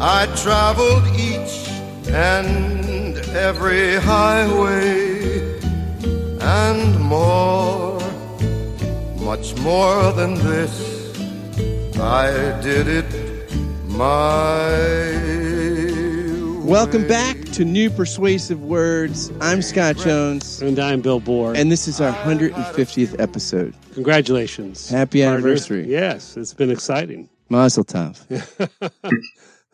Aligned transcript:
I 0.00 0.26
traveled 0.36 1.06
each 1.18 1.68
and 2.10 3.16
every 3.34 3.96
highway 3.96 5.58
and 6.40 7.00
more, 7.00 7.98
much 9.20 9.56
more 9.58 10.12
than 10.12 10.34
this. 10.34 10.92
I 11.98 12.60
did 12.60 12.88
it 12.88 13.54
my 13.86 14.68
Welcome 16.64 17.02
way. 17.02 17.08
back 17.08 17.36
to 17.52 17.64
New 17.64 17.88
Persuasive 17.90 18.60
Words. 18.62 19.30
I'm 19.40 19.62
Scott 19.62 19.96
Jones, 19.96 20.60
And 20.60 20.78
I'm 20.78 21.00
Bill 21.02 21.20
Borror. 21.20 21.56
and 21.56 21.70
this 21.70 21.86
is 21.86 22.00
our 22.00 22.12
150th 22.24 23.18
episode. 23.20 23.74
Congratulations. 23.94 24.88
Happy 24.88 25.22
partner. 25.22 25.38
anniversary. 25.38 25.86
Yes, 25.88 26.36
it's 26.36 26.52
been 26.52 26.70
exciting. 26.70 27.28
Mazel 27.48 27.84
tov. 27.84 28.18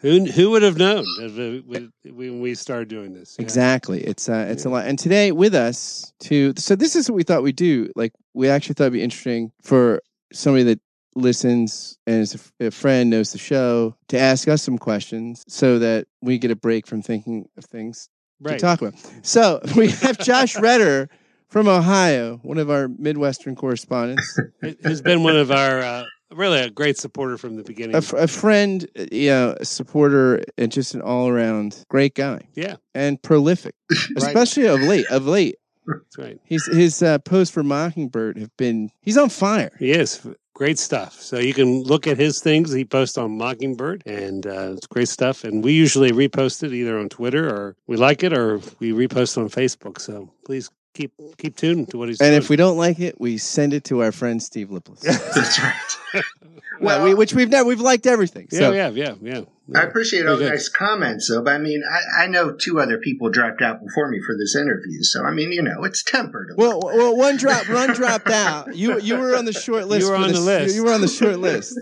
Who 0.00 0.24
who 0.24 0.50
would 0.50 0.62
have 0.62 0.78
known 0.78 1.04
we- 1.18 1.60
we- 2.04 2.10
when 2.10 2.40
we 2.40 2.54
started 2.54 2.88
doing 2.88 3.12
this? 3.14 3.36
Yeah. 3.38 3.42
Exactly. 3.42 4.02
It's 4.02 4.28
uh, 4.28 4.46
it's 4.48 4.64
a 4.64 4.70
lot. 4.70 4.86
And 4.86 4.98
today 4.98 5.30
with 5.32 5.54
us 5.54 6.12
to 6.20 6.54
so 6.56 6.74
this 6.76 6.96
is 6.96 7.10
what 7.10 7.16
we 7.16 7.22
thought 7.22 7.42
we'd 7.42 7.56
do. 7.56 7.90
Like 7.96 8.12
we 8.34 8.48
actually 8.48 8.74
thought 8.74 8.84
it'd 8.84 8.94
be 8.94 9.02
interesting 9.02 9.52
for 9.62 10.00
somebody 10.32 10.64
that 10.64 10.80
listens 11.16 11.98
and 12.06 12.22
is 12.22 12.34
a 12.60 12.66
a 12.68 12.70
friend 12.70 13.10
knows 13.10 13.32
the 13.32 13.38
show 13.38 13.94
to 14.08 14.18
ask 14.18 14.48
us 14.48 14.62
some 14.62 14.78
questions 14.78 15.44
so 15.48 15.78
that 15.80 16.06
we 16.22 16.38
get 16.38 16.50
a 16.50 16.56
break 16.56 16.86
from 16.86 17.02
thinking 17.02 17.48
of 17.58 17.64
things 17.64 18.08
Right. 18.42 18.54
to 18.54 18.58
talk 18.58 18.80
about. 18.80 18.94
So 19.22 19.60
we 19.76 19.88
have 19.90 20.16
Josh 20.18 20.56
Retterer 20.56 21.08
from 21.48 21.68
Ohio, 21.68 22.38
one 22.42 22.56
of 22.58 22.70
our 22.70 22.88
Midwestern 22.88 23.54
correspondents, 23.54 24.38
Who's 24.82 25.02
been 25.02 25.22
one 25.24 25.36
of 25.36 25.50
our 25.50 25.80
uh, 25.80 26.04
really 26.32 26.60
a 26.60 26.70
great 26.70 26.98
supporter 26.98 27.36
from 27.36 27.56
the 27.56 27.62
beginning. 27.62 27.94
a, 27.94 27.98
f- 27.98 28.12
a 28.12 28.28
friend, 28.28 28.88
you 29.12 29.30
know, 29.30 29.56
a 29.58 29.64
supporter, 29.64 30.42
and 30.56 30.70
just 30.70 30.94
an 30.94 31.00
all 31.00 31.28
around 31.28 31.84
great 31.88 32.14
guy 32.14 32.42
yeah, 32.54 32.76
and 32.94 33.20
prolific, 33.22 33.74
especially 34.16 34.66
of 34.66 34.80
late. 34.80 35.06
Of 35.10 35.26
late, 35.26 35.56
that's 35.86 36.18
right. 36.18 36.40
He's, 36.44 36.66
his 36.66 37.02
uh, 37.02 37.18
posts 37.18 37.52
for 37.52 37.62
Mockingbird 37.62 38.38
have 38.38 38.56
been, 38.56 38.90
he's 39.00 39.18
on 39.18 39.28
fire. 39.28 39.72
He 39.78 39.92
is 39.92 40.26
great 40.54 40.78
stuff. 40.78 41.14
So 41.14 41.38
you 41.38 41.54
can 41.54 41.82
look 41.82 42.06
at 42.06 42.18
his 42.18 42.40
things 42.40 42.72
he 42.72 42.84
posts 42.84 43.16
on 43.16 43.38
Mockingbird, 43.38 44.02
and 44.06 44.46
uh, 44.46 44.74
it's 44.76 44.86
great 44.86 45.08
stuff. 45.08 45.44
And 45.44 45.64
we 45.64 45.72
usually 45.72 46.10
repost 46.10 46.62
it 46.62 46.72
either 46.72 46.98
on 46.98 47.08
Twitter 47.08 47.48
or 47.48 47.76
we 47.86 47.96
like 47.96 48.22
it, 48.22 48.36
or 48.36 48.58
we 48.78 48.92
repost 48.92 49.38
on 49.38 49.48
Facebook. 49.48 50.00
So 50.00 50.32
please 50.44 50.70
keep 50.94 51.12
keep 51.38 51.56
tuned 51.56 51.90
to 51.90 51.98
what 51.98 52.08
he's 52.08 52.20
And 52.20 52.30
doing. 52.30 52.38
if 52.42 52.48
we 52.50 52.56
don't 52.56 52.76
like 52.76 52.98
it, 53.00 53.20
we 53.20 53.38
send 53.38 53.72
it 53.74 53.84
to 53.84 54.02
our 54.02 54.12
friend 54.12 54.42
Steve 54.42 54.70
Lipless. 54.70 55.00
That's 55.34 55.58
right. 55.60 56.22
well, 56.80 57.04
we, 57.04 57.14
which 57.14 57.34
we've 57.34 57.48
never, 57.48 57.66
we've 57.68 57.80
liked 57.80 58.06
everything. 58.06 58.48
yeah, 58.50 58.58
So 58.58 58.72
yeah, 58.72 58.88
yeah, 58.90 59.14
yeah. 59.20 59.40
I 59.72 59.82
appreciate 59.82 60.26
all 60.26 60.36
the 60.36 60.48
nice 60.48 60.68
comments, 60.68 61.28
though. 61.28 61.42
But 61.42 61.52
I 61.54 61.58
mean, 61.58 61.82
I, 61.88 62.24
I 62.24 62.26
know 62.26 62.52
two 62.52 62.80
other 62.80 62.98
people 62.98 63.30
dropped 63.30 63.62
out 63.62 63.80
before 63.84 64.08
me 64.10 64.18
for 64.26 64.36
this 64.36 64.56
interview, 64.56 65.02
so 65.02 65.24
I 65.24 65.30
mean, 65.30 65.52
you 65.52 65.62
know, 65.62 65.84
it's 65.84 66.02
tempered. 66.02 66.48
A 66.50 66.54
Well, 66.56 66.80
bit. 66.80 66.96
well, 66.96 67.16
one 67.16 67.36
drop, 67.36 67.68
one 67.68 67.92
dropped 67.94 68.28
out. 68.30 68.74
You 68.74 68.98
you 69.00 69.16
were 69.16 69.36
on 69.36 69.44
the 69.44 69.52
short 69.52 69.86
list. 69.86 70.04
You 70.06 70.10
were 70.10 70.16
on 70.16 70.28
this- 70.28 70.38
the 70.38 70.44
list. 70.44 70.74
You 70.74 70.84
were 70.84 70.92
on 70.92 71.00
the 71.00 71.08
short 71.08 71.38
list. 71.38 71.78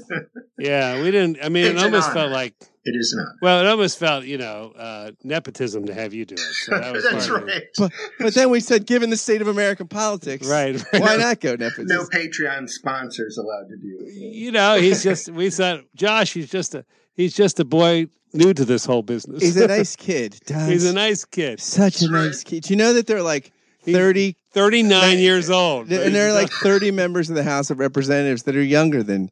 Yeah, 0.59 1.03
we 1.03 1.11
didn't. 1.11 1.39
I 1.43 1.49
mean, 1.49 1.65
it 1.65 1.71
It's 1.75 1.83
an 1.83 1.87
almost 1.87 2.13
felt 2.13 2.31
like 2.31 2.55
it 2.89 2.97
is 2.99 3.15
not. 3.17 3.35
well, 3.43 3.61
it 3.61 3.67
almost 3.69 3.99
felt 3.99 4.25
you 4.25 4.39
know 4.39 4.73
uh, 4.77 5.11
nepotism 5.25 5.87
to 5.87 5.95
have 5.95 6.13
you 6.15 6.25
do 6.25 6.35
it. 6.35 6.41
So 6.41 6.79
that 6.79 6.93
was 6.95 7.05
That's 7.05 7.29
part 7.29 7.43
it. 7.49 7.53
right. 7.53 7.63
But, 7.77 7.93
but 8.19 8.35
then 8.35 8.51
we 8.51 8.61
said, 8.61 8.87
given 8.87 9.11
the 9.11 9.17
state 9.17 9.41
of 9.43 9.49
American 9.49 9.89
politics, 9.89 10.47
Right, 10.49 10.75
right. 10.93 11.03
Why 11.03 11.17
not 11.17 11.41
go 11.41 11.55
nepotism? 11.57 11.87
No 11.87 12.05
Patreon 12.05 12.69
sponsors 12.69 13.39
allowed 13.39 13.69
to 13.69 13.77
do 13.77 13.99
it. 14.01 14.13
You 14.35 14.53
know, 14.53 14.77
he's 14.79 15.03
just. 15.03 15.29
We 15.31 15.51
said, 15.51 15.85
Josh, 15.95 16.33
he's 16.33 16.51
just 16.51 16.75
a 16.75 16.85
he's 17.15 17.35
just 17.35 17.61
a 17.61 17.65
boy 17.65 18.09
new 18.33 18.53
to 18.55 18.65
this 18.65 18.85
whole 18.85 19.03
business. 19.03 19.43
He's 19.43 19.57
a 19.57 19.67
nice 19.79 19.97
kid. 19.97 20.39
Doug. 20.47 20.69
he's 20.69 20.85
a 20.85 20.93
nice 20.93 21.25
kid. 21.25 21.61
such 21.61 22.03
a 22.03 22.09
nice 22.11 22.43
kid. 22.45 22.65
Do 22.65 22.73
you 22.73 22.77
know 22.77 22.93
that 22.95 23.07
they're 23.07 23.23
like 23.23 23.53
thirty, 23.85 24.37
Thirty 24.53 24.83
nine 24.83 25.19
years 25.19 25.51
old, 25.51 25.91
and 25.93 26.15
there 26.15 26.29
are 26.29 26.33
like 26.33 26.51
thirty 26.51 26.91
members 26.91 27.31
of 27.31 27.37
the 27.37 27.43
House 27.45 27.71
of 27.71 27.79
Representatives 27.79 28.43
that 28.45 28.57
are 28.57 28.63
younger 28.63 29.03
than 29.03 29.31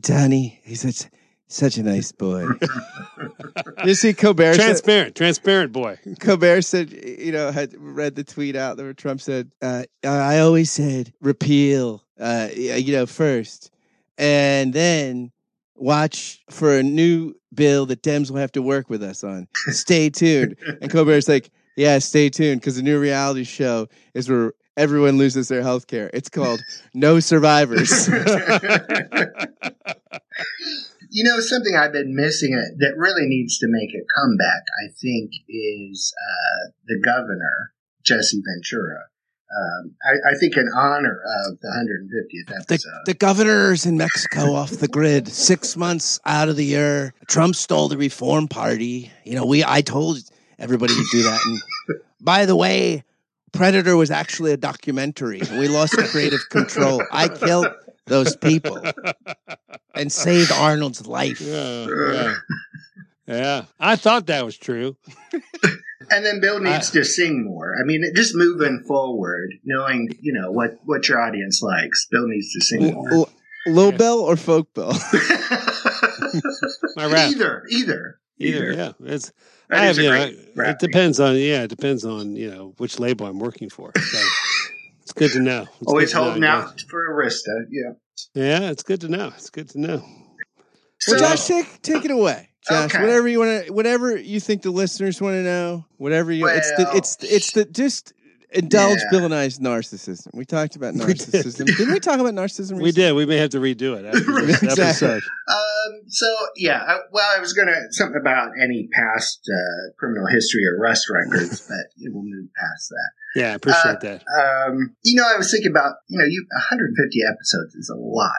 Donnie. 0.00 0.60
He's 0.64 0.82
such 0.82 1.10
such 1.48 1.76
a 1.78 1.82
nice 1.82 2.12
boy. 2.12 2.46
you 3.84 3.94
see, 3.94 4.12
Colbert. 4.14 4.54
said- 4.54 4.62
transparent, 4.62 5.14
transparent 5.14 5.72
boy. 5.72 5.98
Colbert 6.20 6.62
said, 6.62 6.90
you 6.92 7.32
know, 7.32 7.50
had 7.50 7.74
read 7.78 8.14
the 8.14 8.24
tweet 8.24 8.56
out 8.56 8.76
where 8.78 8.92
Trump 8.92 9.20
said, 9.20 9.50
uh, 9.62 9.84
I 10.04 10.40
always 10.40 10.70
said 10.72 11.12
repeal, 11.20 12.04
uh, 12.18 12.48
you 12.54 12.92
know, 12.92 13.06
first, 13.06 13.70
and 14.18 14.72
then 14.72 15.30
watch 15.76 16.42
for 16.50 16.76
a 16.76 16.82
new 16.82 17.34
bill 17.54 17.86
that 17.86 18.02
Dems 18.02 18.30
will 18.30 18.38
have 18.38 18.52
to 18.52 18.62
work 18.62 18.90
with 18.90 19.02
us 19.02 19.22
on. 19.22 19.46
Stay 19.68 20.10
tuned. 20.10 20.56
and 20.80 20.90
Colbert's 20.90 21.28
like, 21.28 21.50
yeah, 21.76 21.98
stay 21.98 22.28
tuned 22.30 22.60
because 22.60 22.76
the 22.76 22.82
new 22.82 22.98
reality 22.98 23.44
show 23.44 23.88
is 24.14 24.28
where 24.28 24.52
everyone 24.76 25.18
loses 25.18 25.48
their 25.48 25.62
health 25.62 25.86
care. 25.86 26.10
It's 26.12 26.28
called 26.28 26.60
No 26.94 27.20
Survivors. 27.20 28.08
You 31.16 31.24
know, 31.24 31.40
something 31.40 31.74
I've 31.74 31.94
been 31.94 32.14
missing 32.14 32.54
uh, 32.54 32.76
that 32.76 32.92
really 32.98 33.24
needs 33.24 33.56
to 33.60 33.66
make 33.70 33.88
a 33.94 34.04
comeback, 34.20 34.64
I 34.84 34.92
think, 35.00 35.30
is 35.48 36.12
uh, 36.14 36.72
the 36.86 37.00
governor, 37.02 37.72
Jesse 38.04 38.42
Ventura. 38.44 39.04
Um, 39.48 39.94
I, 40.04 40.32
I 40.32 40.38
think 40.38 40.58
in 40.58 40.68
honor 40.76 41.18
of 41.48 41.58
the 41.60 41.68
150th 41.68 42.66
the, 42.66 42.74
episode. 42.74 43.06
the 43.06 43.14
governor's 43.14 43.86
in 43.86 43.96
Mexico 43.96 44.52
off 44.52 44.72
the 44.72 44.88
grid, 44.88 45.28
six 45.28 45.74
months 45.74 46.20
out 46.26 46.50
of 46.50 46.56
the 46.56 46.66
year. 46.66 47.14
Trump 47.28 47.54
stole 47.54 47.88
the 47.88 47.96
Reform 47.96 48.46
Party. 48.46 49.10
You 49.24 49.36
know, 49.36 49.46
we 49.46 49.64
I 49.64 49.80
told 49.80 50.18
everybody 50.58 50.92
to 50.92 51.06
do 51.12 51.22
that. 51.22 51.40
And 51.46 51.98
by 52.20 52.44
the 52.44 52.56
way, 52.56 53.04
Predator 53.52 53.96
was 53.96 54.10
actually 54.10 54.52
a 54.52 54.58
documentary. 54.58 55.40
We 55.52 55.68
lost 55.68 55.96
creative 55.96 56.46
control. 56.50 57.02
I 57.10 57.28
killed 57.28 57.68
those 58.06 58.36
people 58.36 58.80
and 59.94 60.10
saved 60.10 60.52
Arnold's 60.52 61.06
life. 61.06 61.40
Yeah, 61.40 61.86
yeah, 61.88 62.34
yeah. 63.26 63.64
I 63.78 63.96
thought 63.96 64.26
that 64.26 64.44
was 64.44 64.56
true. 64.56 64.96
And 66.10 66.24
then 66.24 66.40
Bill 66.40 66.60
needs 66.60 66.90
to 66.92 67.04
sing 67.04 67.44
more. 67.44 67.74
I 67.80 67.84
mean, 67.84 68.04
just 68.14 68.34
moving 68.36 68.84
forward, 68.86 69.50
knowing 69.64 70.10
you 70.20 70.32
know 70.32 70.52
what 70.52 70.78
what 70.84 71.08
your 71.08 71.20
audience 71.20 71.62
likes. 71.62 72.06
Bill 72.10 72.26
needs 72.28 72.52
to 72.52 72.60
sing 72.64 72.94
more. 72.94 73.12
L- 73.12 73.30
low 73.66 73.92
bell 73.92 74.20
or 74.20 74.36
folk 74.36 74.72
bell? 74.74 74.92
My 76.96 77.06
rap. 77.06 77.30
either, 77.30 77.64
either, 77.68 78.20
Either, 78.38 78.72
yeah. 78.72 78.92
It's 79.04 79.32
I 79.70 79.86
have, 79.86 79.98
a 79.98 80.02
you 80.02 80.10
know, 80.10 80.30
it 80.64 80.78
depends 80.78 81.18
on 81.18 81.36
yeah, 81.36 81.62
it 81.62 81.68
depends 81.68 82.04
on 82.04 82.36
you 82.36 82.50
know 82.50 82.74
which 82.76 82.98
label 82.98 83.26
I'm 83.26 83.38
working 83.38 83.70
for. 83.70 83.92
So 83.96 84.18
it's 84.18 84.45
good 85.16 85.32
to 85.32 85.40
know. 85.40 85.62
It's 85.80 85.88
Always 85.92 86.12
good 86.12 86.12
to 86.12 86.16
know, 86.18 86.24
holding 86.24 86.42
yeah. 86.44 86.56
out 86.56 86.80
for 86.88 87.12
Arista. 87.14 87.66
Yeah. 87.70 87.92
Yeah, 88.34 88.70
it's 88.70 88.82
good 88.82 89.00
to 89.02 89.08
know. 89.08 89.28
It's 89.36 89.50
good 89.50 89.68
to 89.70 89.80
know. 89.80 90.02
Well, 91.08 91.18
Josh, 91.20 91.46
take 91.46 91.82
take 91.82 92.04
it 92.04 92.10
away, 92.10 92.48
Josh. 92.68 92.94
Okay. 92.94 93.00
Whatever 93.02 93.28
you 93.28 93.38
want 93.38 93.66
to, 93.66 93.72
whatever 93.72 94.16
you 94.16 94.40
think 94.40 94.62
the 94.62 94.70
listeners 94.70 95.20
want 95.20 95.34
to 95.34 95.42
know, 95.42 95.84
whatever 95.98 96.32
you, 96.32 96.46
it's 96.48 96.70
the, 96.76 96.84
Well, 96.84 96.96
it's 96.96 97.16
it's 97.22 97.52
the 97.52 97.64
just 97.66 98.12
indulge 98.50 98.98
yeah. 98.98 99.04
Bill 99.10 99.24
and 99.26 99.34
I's 99.34 99.58
narcissism. 99.58 100.28
We 100.34 100.44
talked 100.46 100.76
about 100.76 100.94
narcissism. 100.94 101.66
Did. 101.66 101.86
not 101.86 101.92
we 101.94 102.00
talk 102.00 102.18
about 102.18 102.34
narcissism? 102.34 102.80
We 102.80 102.92
did. 102.92 103.12
We 103.12 103.26
may 103.26 103.36
have 103.36 103.50
to 103.50 103.58
redo 103.58 103.96
it 103.98 104.06
after 104.06 104.20
this 104.46 104.62
Exactly. 104.62 104.84
episode. 104.84 105.22
Uh, 105.48 105.54
Um, 105.86 106.02
so 106.08 106.26
yeah, 106.56 106.82
I, 106.86 106.98
well, 107.12 107.28
I 107.36 107.40
was 107.40 107.52
gonna 107.52 107.90
something 107.90 108.20
about 108.20 108.50
any 108.62 108.88
past 108.92 109.40
uh, 109.48 109.92
criminal 109.98 110.26
history 110.26 110.62
or 110.66 110.80
arrest 110.80 111.06
records, 111.10 111.60
but 111.68 111.86
we'll 111.98 112.22
move 112.24 112.48
past 112.56 112.90
that. 112.90 113.40
Yeah, 113.40 113.52
I 113.52 113.54
appreciate 113.54 113.96
Uh, 113.96 114.00
that. 114.00 114.24
Um, 114.26 114.96
you 115.02 115.14
know, 115.16 115.26
I 115.26 115.36
was 115.36 115.50
thinking 115.50 115.70
about 115.70 115.96
you 116.08 116.18
know, 116.18 116.24
you 116.24 116.44
150 116.50 117.20
episodes 117.28 117.74
is 117.74 117.90
a 117.90 117.98
lot 117.98 118.30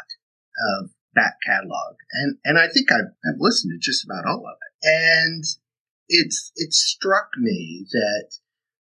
of 0.81 0.89
back 1.13 1.35
catalog, 1.45 1.95
and 2.13 2.37
and 2.43 2.57
I 2.57 2.67
think 2.67 2.91
I've, 2.91 3.11
I've 3.25 3.39
listened 3.39 3.71
to 3.73 3.79
just 3.79 4.05
about 4.05 4.25
all 4.25 4.43
of 4.45 4.57
it, 4.57 4.87
and 4.87 5.43
it's 6.09 6.51
it 6.55 6.73
struck 6.73 7.29
me 7.37 7.85
that 7.91 8.29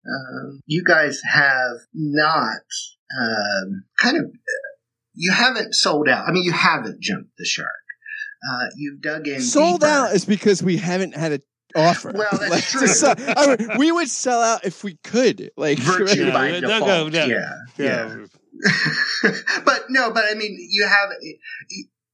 um, 0.08 0.62
you 0.66 0.84
guys 0.84 1.22
have 1.26 1.78
not 1.94 2.62
um, 3.18 3.84
kind 4.00 4.18
of 4.18 4.26
you 5.14 5.32
haven't 5.32 5.74
sold 5.74 6.10
out. 6.10 6.28
I 6.28 6.32
mean, 6.32 6.44
you 6.44 6.52
haven't 6.52 7.02
jumped 7.02 7.38
the 7.38 7.46
shark. 7.46 7.70
Uh, 8.50 8.66
you've 8.76 9.02
dug 9.02 9.28
in. 9.28 9.42
Sold 9.42 9.82
deeper. 9.82 9.92
out 9.92 10.14
is 10.14 10.26
because 10.26 10.62
we 10.64 10.78
haven't 10.78 11.16
had 11.16 11.32
an 11.34 11.42
offer. 11.76 12.12
Well, 12.14 12.28
that's 12.32 12.50
Like, 12.52 12.64
true. 12.64 12.88
sell- 12.88 13.16
I 13.18 13.56
mean, 13.58 13.70
we 13.78 13.92
would 13.92 14.10
sell 14.10 14.42
out 14.42 14.66
if 14.66 14.84
we 14.84 14.96
could. 15.04 15.52
Like 15.58 15.80
virtue 15.80 16.26
Yeah, 16.28 16.34
by 16.34 16.52
no, 16.52 16.62
default. 16.62 16.88
no, 16.88 17.08
no. 17.10 17.26
Yeah, 17.26 17.50
yeah. 17.78 18.16
Yeah. 18.16 18.26
but 19.66 19.86
no, 19.90 20.12
but 20.12 20.24
I 20.30 20.34
mean, 20.36 20.58
you 20.72 20.88
have 20.88 21.10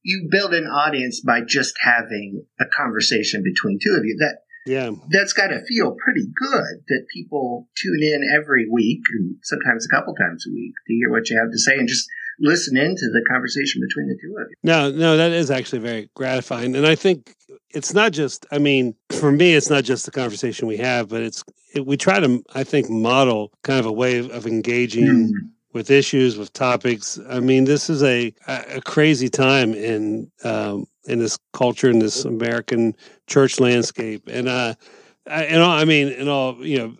you 0.02 0.28
build 0.30 0.52
an 0.54 0.64
audience 0.66 1.20
by 1.20 1.40
just 1.46 1.74
having 1.80 2.44
a 2.60 2.64
conversation 2.76 3.42
between 3.44 3.78
two 3.82 3.94
of 3.96 4.04
you. 4.04 4.16
That 4.18 4.38
Yeah. 4.66 4.90
that's 5.10 5.32
got 5.32 5.48
to 5.48 5.60
feel 5.64 5.94
pretty 6.04 6.26
good 6.34 6.82
that 6.88 7.06
people 7.14 7.68
tune 7.76 8.02
in 8.02 8.22
every 8.34 8.66
week 8.70 9.00
and 9.14 9.36
sometimes 9.42 9.86
a 9.86 9.94
couple 9.94 10.14
times 10.14 10.44
a 10.48 10.52
week 10.52 10.72
to 10.88 10.92
hear 10.94 11.10
what 11.10 11.30
you 11.30 11.38
have 11.38 11.50
to 11.52 11.58
say 11.58 11.78
and 11.78 11.86
just 11.88 12.08
listen 12.42 12.76
into 12.76 13.06
the 13.12 13.24
conversation 13.28 13.80
between 13.80 14.08
the 14.08 14.18
two 14.20 14.34
of 14.38 14.46
you. 14.50 14.56
No, 14.62 14.90
no, 14.90 15.16
that 15.16 15.32
is 15.32 15.50
actually 15.50 15.78
very 15.78 16.10
gratifying. 16.14 16.76
And 16.76 16.86
I 16.86 16.94
think 16.96 17.34
it's 17.70 17.94
not 17.94 18.12
just, 18.12 18.44
I 18.52 18.58
mean, 18.58 18.94
for 19.10 19.32
me, 19.32 19.54
it's 19.54 19.70
not 19.70 19.84
just 19.84 20.04
the 20.04 20.10
conversation 20.10 20.68
we 20.68 20.76
have, 20.76 21.08
but 21.08 21.22
it's, 21.22 21.42
it, 21.74 21.86
we 21.86 21.96
try 21.96 22.20
to, 22.20 22.42
I 22.54 22.64
think, 22.64 22.90
model 22.90 23.50
kind 23.62 23.80
of 23.80 23.86
a 23.86 23.92
way 23.92 24.18
of, 24.18 24.46
engaging 24.46 25.06
Mm. 25.06 25.30
with 25.72 25.90
issues, 25.90 26.36
with 26.36 26.52
topics. 26.52 27.18
I 27.30 27.40
mean, 27.40 27.64
this 27.64 27.88
is 27.88 28.02
a, 28.02 28.34
a 28.46 28.76
a 28.76 28.80
crazy 28.82 29.28
time 29.30 29.72
in, 29.72 30.30
um, 30.44 30.84
in 31.06 31.18
this 31.18 31.38
culture, 31.54 31.88
in 31.88 31.98
this 31.98 32.24
American 32.26 32.94
church 33.26 33.58
landscape. 33.60 34.22
And, 34.26 34.48
uh, 34.48 34.74
I, 35.28 35.44
and 35.44 35.62
all, 35.62 35.70
I 35.70 35.84
mean, 35.84 36.08
and 36.08 36.28
all, 36.28 36.64
you 36.64 36.78
know, 36.78 36.96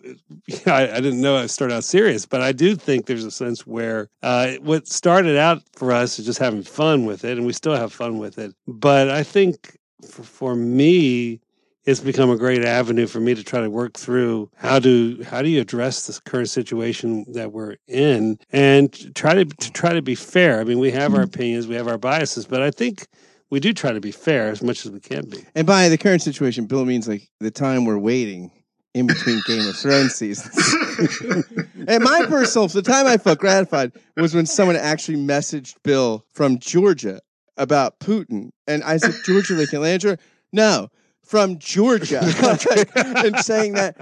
I, 0.71 0.89
I 0.89 1.01
didn't 1.01 1.21
know 1.21 1.35
I 1.35 1.47
started 1.47 1.75
out 1.75 1.83
serious, 1.83 2.25
but 2.25 2.41
I 2.41 2.51
do 2.51 2.75
think 2.75 3.05
there's 3.05 3.25
a 3.25 3.31
sense 3.31 3.67
where 3.67 4.09
uh, 4.21 4.53
what 4.61 4.87
started 4.87 5.37
out 5.37 5.61
for 5.73 5.91
us 5.91 6.19
is 6.19 6.25
just 6.25 6.39
having 6.39 6.63
fun 6.63 7.05
with 7.05 7.25
it, 7.25 7.37
and 7.37 7.45
we 7.45 7.53
still 7.53 7.75
have 7.75 7.91
fun 7.91 8.17
with 8.17 8.37
it. 8.37 8.55
But 8.67 9.09
I 9.09 9.23
think 9.23 9.77
for, 10.07 10.23
for 10.23 10.55
me, 10.55 11.41
it's 11.85 11.99
become 11.99 12.29
a 12.29 12.37
great 12.37 12.63
avenue 12.63 13.07
for 13.07 13.19
me 13.19 13.35
to 13.35 13.43
try 13.43 13.59
to 13.59 13.69
work 13.69 13.97
through 13.97 14.49
how 14.55 14.79
do 14.79 15.21
how 15.23 15.41
do 15.41 15.49
you 15.49 15.59
address 15.59 16.07
this 16.07 16.17
current 16.17 16.49
situation 16.49 17.25
that 17.33 17.51
we're 17.51 17.75
in, 17.87 18.39
and 18.51 19.13
try 19.15 19.33
to, 19.33 19.43
to 19.43 19.71
try 19.71 19.91
to 19.91 20.01
be 20.01 20.15
fair. 20.15 20.61
I 20.61 20.63
mean, 20.63 20.79
we 20.79 20.91
have 20.91 21.13
our 21.13 21.23
opinions, 21.23 21.67
we 21.67 21.75
have 21.75 21.89
our 21.89 21.97
biases, 21.97 22.45
but 22.45 22.61
I 22.61 22.71
think 22.71 23.07
we 23.53 23.59
do 23.59 23.71
try 23.71 23.91
to 23.91 24.01
be 24.01 24.09
fair 24.09 24.47
as 24.47 24.63
much 24.63 24.83
as 24.83 24.89
we 24.89 24.99
can 24.99 25.29
be. 25.29 25.37
And 25.53 25.67
by 25.67 25.87
the 25.87 25.95
current 25.95 26.23
situation, 26.23 26.65
Bill 26.65 26.85
means 26.85 27.07
like 27.07 27.29
the 27.39 27.51
time 27.51 27.85
we're 27.85 27.99
waiting 27.99 28.49
in 28.95 29.05
between 29.05 29.43
Game 29.45 29.67
of 29.67 29.75
Thrones 29.75 30.15
seasons. 30.15 30.57
and 31.87 32.03
my 32.03 32.25
personal, 32.25 32.67
the 32.67 32.81
time 32.81 33.05
I 33.05 33.17
felt 33.17 33.37
gratified 33.37 33.91
was 34.17 34.33
when 34.33 34.47
someone 34.47 34.75
actually 34.75 35.17
messaged 35.19 35.75
Bill 35.83 36.25
from 36.33 36.57
Georgia 36.57 37.21
about 37.55 37.99
Putin. 37.99 38.49
And 38.67 38.83
I 38.83 38.97
said, 38.97 39.13
Georgia, 39.23 39.53
like 39.53 39.71
Atlanta? 39.71 40.17
No, 40.51 40.89
from 41.23 41.59
Georgia. 41.59 42.21
and 43.23 43.37
saying 43.37 43.73
that 43.73 43.97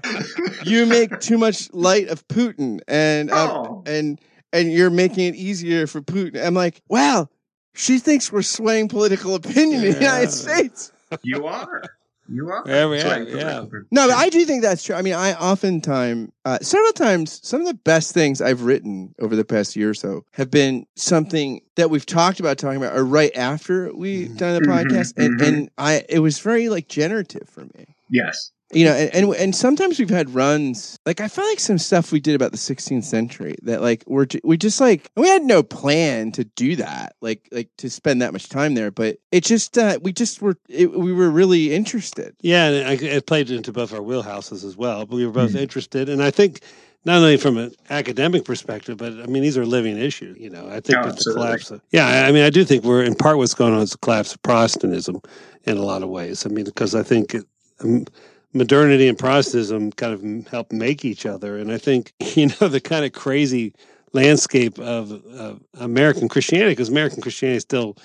you 0.64 0.86
make 0.86 1.20
too 1.20 1.38
much 1.38 1.70
light 1.74 2.08
of 2.08 2.26
Putin 2.30 2.80
and, 2.88 3.30
um, 3.32 3.50
Oh. 3.50 3.84
and, 3.86 4.22
and 4.54 4.72
you're 4.72 4.90
making 4.90 5.26
it 5.26 5.36
easier 5.36 5.88
for 5.88 6.02
Putin. 6.02 6.42
I'm 6.42 6.54
like, 6.54 6.82
wow, 6.88 7.28
she 7.74 8.00
thinks 8.00 8.32
we're 8.32 8.42
swaying 8.42 8.88
political 8.90 9.36
opinion 9.36 9.84
in 9.84 9.94
the 9.94 10.00
United 10.00 10.32
States. 10.32 10.92
You 11.24 11.46
are. 11.48 11.84
You 12.30 12.50
are. 12.50 12.64
Yeah, 12.66 12.88
we 12.88 13.02
are, 13.02 13.24
yeah. 13.24 13.66
No, 13.92 14.08
but 14.08 14.16
I 14.16 14.30
do 14.30 14.46
think 14.46 14.62
that's 14.62 14.84
true. 14.84 14.96
I 14.96 15.02
mean, 15.02 15.16
I 15.16 15.34
oftentimes, 15.34 16.32
uh, 16.46 16.60
several 16.62 16.94
times, 16.94 17.42
some 17.44 17.60
of 17.60 17.68
the 17.68 17.74
best 17.74 18.14
things 18.14 18.42
I've 18.42 18.62
written 18.62 19.14
over 19.20 19.36
the 19.36 19.44
past 19.44 19.76
year 19.76 19.90
or 19.90 19.94
so 19.94 20.24
have 20.34 20.50
been 20.50 20.86
something 20.96 21.62
that 21.76 21.90
we've 21.90 22.06
talked 22.06 22.40
about 22.40 22.58
talking 22.58 22.78
about, 22.78 22.96
or 22.96 23.04
right 23.04 23.36
after 23.36 23.94
we've 23.94 24.38
done 24.38 24.54
the 24.54 24.62
Mhm, 24.62 24.84
podcast, 24.84 25.14
and 25.18 25.40
mhm. 25.40 25.46
and 25.48 25.70
I 25.78 26.06
it 26.08 26.20
was 26.20 26.40
very 26.40 26.70
like 26.70 26.88
generative 26.88 27.50
for 27.50 27.62
me. 27.76 27.96
Yes. 28.10 28.52
You 28.74 28.86
know, 28.86 28.94
and, 28.94 29.14
and 29.14 29.36
and 29.36 29.56
sometimes 29.56 30.00
we've 30.00 30.10
had 30.10 30.34
runs 30.34 30.98
like 31.06 31.20
I 31.20 31.28
felt 31.28 31.48
like 31.50 31.60
some 31.60 31.78
stuff 31.78 32.12
we 32.12 32.20
did 32.20 32.36
about 32.36 32.52
the 32.52 32.58
16th 32.58 33.04
century 33.04 33.56
that 33.64 33.82
like 33.82 34.04
we're 34.08 34.28
we 34.44 34.58
just 34.58 34.80
like 34.80 35.10
we 35.16 35.28
had 35.28 35.44
no 35.44 35.62
plan 35.62 36.32
to 36.34 36.44
do 36.46 36.76
that 36.78 37.16
like 37.22 37.48
like 37.52 37.70
to 37.80 37.90
spend 37.90 38.22
that 38.22 38.32
much 38.34 38.48
time 38.50 38.74
there, 38.76 38.90
but 38.92 39.18
it 39.32 39.44
just 39.44 39.78
uh, 39.78 40.00
we 40.02 40.14
just 40.14 40.42
were 40.42 40.56
it, 40.70 40.92
we 40.98 41.12
were 41.12 41.30
really 41.30 41.74
interested. 41.74 42.36
Yeah, 42.42 42.70
and 42.70 42.88
I, 42.88 42.94
it 42.94 43.26
played 43.28 43.50
into 43.52 43.74
both 43.74 43.94
our 43.94 44.00
wheelhouses 44.00 44.64
as 44.64 44.78
well. 44.78 45.06
But 45.06 45.16
we 45.16 45.26
were 45.26 45.34
both 45.34 45.52
Mm. 45.52 45.62
interested, 45.62 46.08
and 46.08 46.24
I 46.24 46.32
think 46.32 46.62
not 47.04 47.18
only 47.18 47.36
from 47.38 47.58
an 47.58 47.72
academic 47.90 48.46
perspective, 48.46 48.98
but 48.98 49.14
I 49.14 49.26
mean 49.26 49.44
these 49.44 49.58
are 49.58 49.66
living 49.66 49.98
issues. 49.98 50.38
You 50.38 50.50
know, 50.50 50.68
I 50.70 50.80
think 50.80 51.00
Oh, 51.00 51.04
that 51.04 51.10
the 51.10 51.18
absolutely. 51.18 51.44
collapse. 51.44 51.72
Of, 51.72 51.82
yeah, 51.92 52.08
I 52.08 52.30
I 52.30 52.32
mean 52.32 52.44
I 52.44 52.50
do 52.50 52.64
think 52.64 52.84
we're 52.86 53.04
in 53.04 53.16
part 53.16 53.38
what's 53.38 53.54
going 53.54 53.74
on 53.74 53.82
is 53.82 53.92
the 53.92 53.98
collapse 53.98 54.34
of 54.34 54.42
Protestantism 54.44 55.20
in 55.64 55.78
a 55.78 55.82
lot 55.82 56.04
of 56.04 56.10
ways. 56.10 56.46
I 56.46 56.50
mean 56.50 56.64
because 56.66 56.96
I 56.96 57.04
think. 57.04 57.34
It, 57.36 57.44
um, 57.84 58.06
modernity 58.54 59.08
and 59.08 59.18
Protestantism 59.18 59.92
kind 59.92 60.14
of 60.14 60.48
help 60.48 60.72
make 60.72 61.06
each 61.06 61.26
other, 61.26 61.58
and 61.58 61.72
I 61.72 61.78
think 61.78 62.14
you 62.36 62.48
know 62.48 62.68
the 62.68 62.82
kind 62.82 63.06
of 63.06 63.14
crazy 63.14 63.74
landscape 64.14 64.78
of, 64.80 65.12
of 65.12 65.62
American 65.76 66.28
Christianity, 66.28 66.72
because 66.72 66.90
American 66.90 67.22
Christianity 67.22 67.60
still 67.62 67.98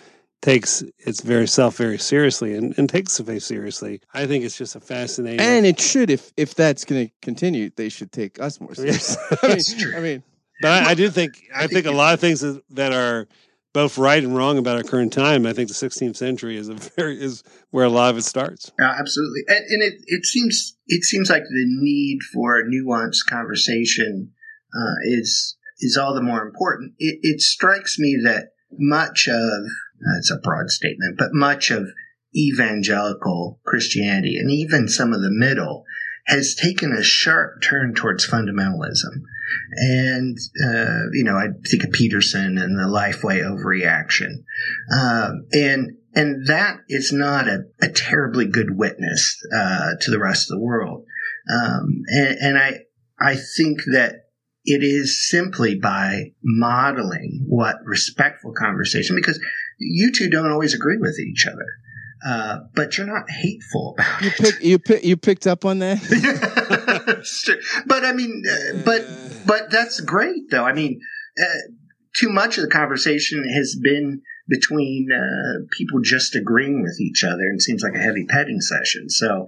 takes 0.43 0.83
its 0.99 1.23
very 1.23 1.49
self 1.49 1.77
very 1.77 1.99
seriously 1.99 2.55
and, 2.55 2.77
and 2.79 2.89
takes 2.89 3.17
the 3.17 3.25
faith 3.25 3.43
seriously. 3.43 4.01
I 4.15 4.27
think 4.27 4.45
it's 4.45 4.57
just 4.57 4.77
a 4.77 4.81
fascinating 4.81 5.41
And 5.41 5.67
it 5.67 5.81
should, 5.81 6.11
if 6.11 6.33
if 6.37 6.55
that's 6.55 6.85
going 6.85 7.09
to 7.09 7.13
continue, 7.23 7.71
they 7.77 7.89
should 7.89 8.13
take 8.13 8.41
us 8.41 8.61
more 8.61 8.75
seriously. 8.75 9.23
I 9.43 9.49
mean. 9.49 9.95
I 9.97 10.01
mean, 10.01 10.23
But 10.63 10.87
I, 10.87 10.91
I 10.91 10.95
do 10.95 11.11
think 11.11 11.43
I 11.55 11.67
think, 11.67 11.87
a 11.87 11.91
lot 11.91 12.15
of 12.15 12.21
things 12.21 12.45
that 12.71 12.93
are 12.93 13.27
both 13.77 13.99
right 13.99 14.25
and 14.25 14.35
wrong 14.35 14.57
about 14.57 14.79
our 14.79 14.83
current 14.83 15.13
time. 15.13 15.45
I 15.45 15.53
think 15.53 15.69
the 15.69 15.75
16th 15.75 16.17
century 16.17 16.57
is 16.57 16.71
a 16.71 16.75
very 16.97 17.21
is 17.21 17.45
where 17.73 17.85
a 17.85 17.91
lot 17.91 18.09
of 18.09 18.17
it 18.17 18.23
starts. 18.23 18.73
Uh, 18.81 18.95
absolutely, 18.99 19.43
and, 19.49 19.67
and 19.69 19.83
it, 19.83 20.01
it 20.07 20.25
seems 20.25 20.79
it 20.87 21.05
seems 21.05 21.29
like 21.29 21.43
the 21.43 21.67
need 21.67 22.21
for 22.33 22.59
a 22.59 22.65
nuanced 22.65 23.29
conversation 23.29 24.33
uh, 24.75 24.95
is 25.05 25.59
is 25.81 25.99
all 25.99 26.15
the 26.15 26.23
more 26.23 26.41
important. 26.41 26.95
It, 26.99 27.19
it 27.21 27.43
strikes 27.43 27.99
me 27.99 28.19
that 28.25 28.53
much 28.73 29.29
of 29.29 29.35
uh, 29.37 30.35
a 30.35 30.39
broad 30.43 30.71
statement, 30.71 31.19
but 31.19 31.35
much 31.35 31.71
of 31.71 31.87
evangelical 32.35 33.61
Christianity 33.67 34.39
and 34.39 34.51
even 34.51 34.89
some 34.89 35.13
of 35.13 35.21
the 35.21 35.31
middle 35.31 35.85
has 36.25 36.55
taken 36.55 36.93
a 36.93 37.03
sharp 37.03 37.61
turn 37.63 37.93
towards 37.95 38.27
fundamentalism. 38.27 39.21
And, 39.73 40.37
uh, 40.65 41.11
you 41.13 41.25
know, 41.25 41.37
I 41.37 41.49
think 41.69 41.85
of 41.85 41.93
Peterson 41.93 42.59
and 42.59 42.79
the 42.79 42.85
Lifeway 42.85 43.43
overreaction. 43.43 44.45
Um, 44.97 45.47
and, 45.53 45.97
and 46.15 46.47
that 46.47 46.79
is 46.89 47.13
not 47.13 47.49
a, 47.49 47.65
a 47.81 47.89
terribly 47.89 48.47
good 48.47 48.77
witness, 48.77 49.37
uh, 49.55 49.93
to 50.01 50.11
the 50.11 50.19
rest 50.19 50.51
of 50.51 50.57
the 50.57 50.65
world. 50.65 51.05
Um, 51.53 52.03
and, 52.09 52.39
and 52.41 52.59
I, 52.59 52.81
I 53.21 53.37
think 53.37 53.81
that 53.93 54.27
it 54.65 54.83
is 54.83 55.29
simply 55.29 55.77
by 55.77 56.33
modeling 56.43 57.45
what 57.47 57.77
respectful 57.85 58.53
conversation, 58.53 59.17
because 59.17 59.41
you 59.79 60.13
two 60.13 60.29
don't 60.29 60.51
always 60.51 60.75
agree 60.75 60.99
with 60.99 61.19
each 61.19 61.47
other. 61.47 61.67
Uh, 62.27 62.61
but 62.75 62.97
you're 62.97 63.07
not 63.07 63.31
hateful 63.31 63.95
about 63.97 64.23
you 64.23 64.29
it. 64.29 64.37
pick 64.37 64.63
you 64.63 64.79
pick 64.79 65.05
you 65.05 65.17
picked 65.17 65.47
up 65.47 65.65
on 65.65 65.79
that. 65.81 65.99
But 67.87 68.05
I 68.05 68.13
mean, 68.13 68.43
uh, 68.51 68.83
but 68.85 69.07
but 69.47 69.71
that's 69.71 70.01
great 70.01 70.51
though. 70.51 70.65
I 70.65 70.73
mean, 70.73 71.01
uh, 71.41 71.73
too 72.15 72.29
much 72.29 72.59
of 72.59 72.65
the 72.65 72.71
conversation 72.71 73.49
has 73.49 73.79
been 73.81 74.23
between 74.49 75.09
uh, 75.13 75.67
people 75.77 76.01
just 76.01 76.35
agreeing 76.35 76.83
with 76.83 76.99
each 77.01 77.25
other, 77.25 77.43
and 77.43 77.61
seems 77.61 77.83
like 77.83 77.95
a 77.95 78.03
heavy 78.03 78.25
petting 78.27 78.61
session. 78.61 79.09
So, 79.09 79.47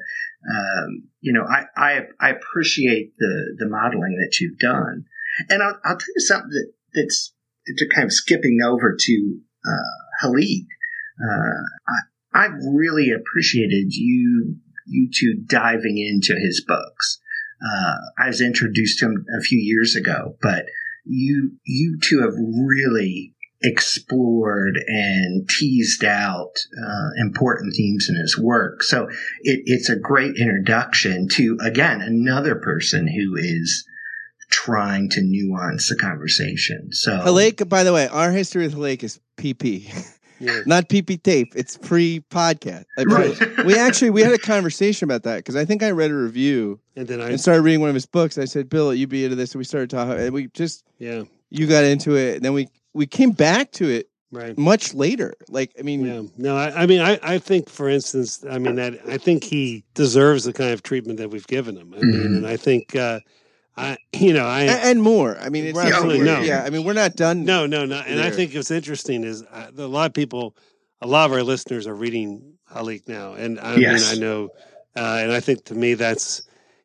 um, 0.50 1.09
you 1.21 1.33
know, 1.33 1.45
I, 1.45 1.65
I 1.77 2.00
I 2.21 2.31
appreciate 2.31 3.15
the 3.19 3.57
the 3.59 3.69
modeling 3.69 4.19
that 4.21 4.38
you've 4.41 4.59
done, 4.59 5.05
and 5.49 5.62
I'll, 5.62 5.79
I'll 5.85 5.97
tell 5.97 6.15
you 6.15 6.21
something 6.21 6.50
that 6.50 6.73
that's 6.95 7.33
to 7.77 7.88
kind 7.95 8.07
of 8.07 8.12
skipping 8.12 8.61
over 8.65 8.97
to 8.99 9.38
uh, 9.67 10.27
Halik. 10.27 10.67
Uh, 11.21 11.62
I 12.35 12.45
I 12.45 12.47
really 12.71 13.11
appreciated 13.11 13.93
you 13.93 14.57
you 14.87 15.11
two 15.12 15.43
diving 15.47 15.99
into 15.99 16.38
his 16.41 16.65
books. 16.67 17.21
Uh, 17.62 17.97
I 18.19 18.29
was 18.29 18.41
introduced 18.41 18.99
to 18.99 19.07
him 19.07 19.27
a 19.38 19.43
few 19.43 19.59
years 19.59 19.97
ago, 19.97 20.37
but 20.41 20.67
you 21.05 21.53
you 21.65 21.99
two 22.03 22.21
have 22.21 22.35
really 22.35 23.35
explored 23.61 24.79
and 24.87 25.49
teased 25.49 26.05
out 26.05 26.53
uh, 26.81 27.09
important 27.17 27.75
themes 27.75 28.07
in 28.09 28.15
his 28.15 28.38
work. 28.38 28.83
So 28.85 29.09
it, 29.43 29.62
it's 29.65 29.88
a 29.88 29.99
great 29.99 30.37
introduction 30.37 31.29
to 31.33 31.59
again 31.61 32.00
another 32.00 32.55
person 32.55 33.09
who 33.09 33.37
is 33.37 33.85
trying 34.50 35.11
to 35.11 35.23
nuance 35.23 35.88
the 35.88 35.97
conversation. 35.97 36.93
So 36.93 37.12
Halik, 37.12 37.69
by 37.69 37.85
the 37.85 37.93
way, 37.93 38.09
our 38.09 38.31
history 38.31 38.65
with 38.65 38.75
Halik 38.75 39.03
is 39.03 39.21
PP, 39.37 39.93
Yeah. 40.40 40.61
not 40.66 40.88
PP 40.88 41.23
tape. 41.23 41.52
It's 41.57 41.76
pre-podcast. 41.76 42.85
Right. 43.07 43.66
We 43.66 43.76
actually 43.76 44.11
we 44.11 44.23
had 44.23 44.33
a 44.33 44.38
conversation 44.38 45.04
about 45.04 45.23
that 45.25 45.37
because 45.38 45.57
I 45.57 45.64
think 45.64 45.83
I 45.83 45.90
read 45.90 46.11
a 46.11 46.14
review 46.14 46.80
And 46.97 47.07
then 47.09 47.21
I 47.21 47.30
and 47.30 47.40
started 47.40 47.62
reading 47.62 47.80
one 47.80 47.88
of 47.90 47.95
his 47.95 48.07
books. 48.07 48.38
I 48.38 48.45
said, 48.45 48.68
"Bill, 48.68 48.92
you 48.95 49.07
be 49.07 49.25
into 49.25 49.37
this," 49.37 49.52
and 49.52 49.59
we 49.59 49.64
started 49.64 49.90
talking, 49.90 50.18
and 50.18 50.33
we 50.33 50.49
just 50.49 50.85
yeah 50.99 51.23
you 51.50 51.66
got 51.66 51.85
into 51.85 52.16
it, 52.16 52.37
and 52.37 52.45
then 52.45 52.52
we 52.52 52.68
we 52.95 53.07
came 53.07 53.30
back 53.33 53.73
to 53.73 53.88
it 53.88 54.09
right. 54.33 54.57
much 54.59 54.95
later. 54.95 55.35
Like, 55.49 55.73
I 55.78 55.83
mean, 55.83 56.04
Yeah. 56.04 56.23
No, 56.37 56.57
I, 56.57 56.83
I 56.83 56.87
mean, 56.87 57.00
I, 57.00 57.18
I 57.23 57.38
think, 57.38 57.68
for 57.71 57.88
instance, 57.88 58.45
I 58.50 58.59
mean 58.59 58.75
that 58.76 58.99
I 59.09 59.18
think 59.18 59.45
he 59.45 59.85
deserves 59.95 60.45
the 60.45 60.52
kind 60.52 60.71
of 60.71 60.83
treatment 60.83 61.18
that 61.18 61.30
we've 61.30 61.47
given 61.47 61.76
him. 61.76 61.95
I 61.95 62.00
mean, 62.00 62.12
Mhm. 62.14 62.25
and 62.38 62.47
I 62.47 62.57
think, 62.57 62.97
uh, 62.97 63.21
I, 63.78 63.97
you 64.12 64.32
know, 64.32 64.44
I, 64.47 64.62
a- 64.62 64.70
and 64.90 65.00
more. 65.02 65.38
I 65.38 65.49
mean, 65.49 65.64
it's 65.64 65.76
Right, 65.78 65.90
definitely- 65.90 66.20
no. 66.23 66.40
Yeah, 66.40 66.64
I 66.64 66.70
mean, 66.70 66.85
we're 66.85 66.92
not 66.94 67.16
done. 67.16 67.44
no, 67.44 67.66
no, 67.66 67.85
no. 67.87 68.00
And 68.06 68.20
I 68.20 68.30
think 68.30 68.54
what's 68.54 68.70
interesting 68.70 69.25
is 69.25 69.42
uh, 69.44 69.70
a 69.76 69.82
lot 69.87 70.06
of 70.06 70.14
people, 70.14 70.56
a 71.00 71.06
lot 71.06 71.26
of 71.26 71.32
our 71.32 71.42
listeners 71.42 71.87
are 71.87 71.94
reading 71.94 72.54
Halik 72.73 73.06
now, 73.08 73.35
and 73.35 73.58
I 73.61 73.76
Yes. 73.76 74.12
mean, 74.12 74.18
I 74.23 74.26
know, 74.26 74.49
uh, 74.97 75.18
and 75.23 75.32
I 75.32 75.40
think 75.40 75.64
to 75.66 75.75
me 75.75 75.94
that's. 75.94 76.42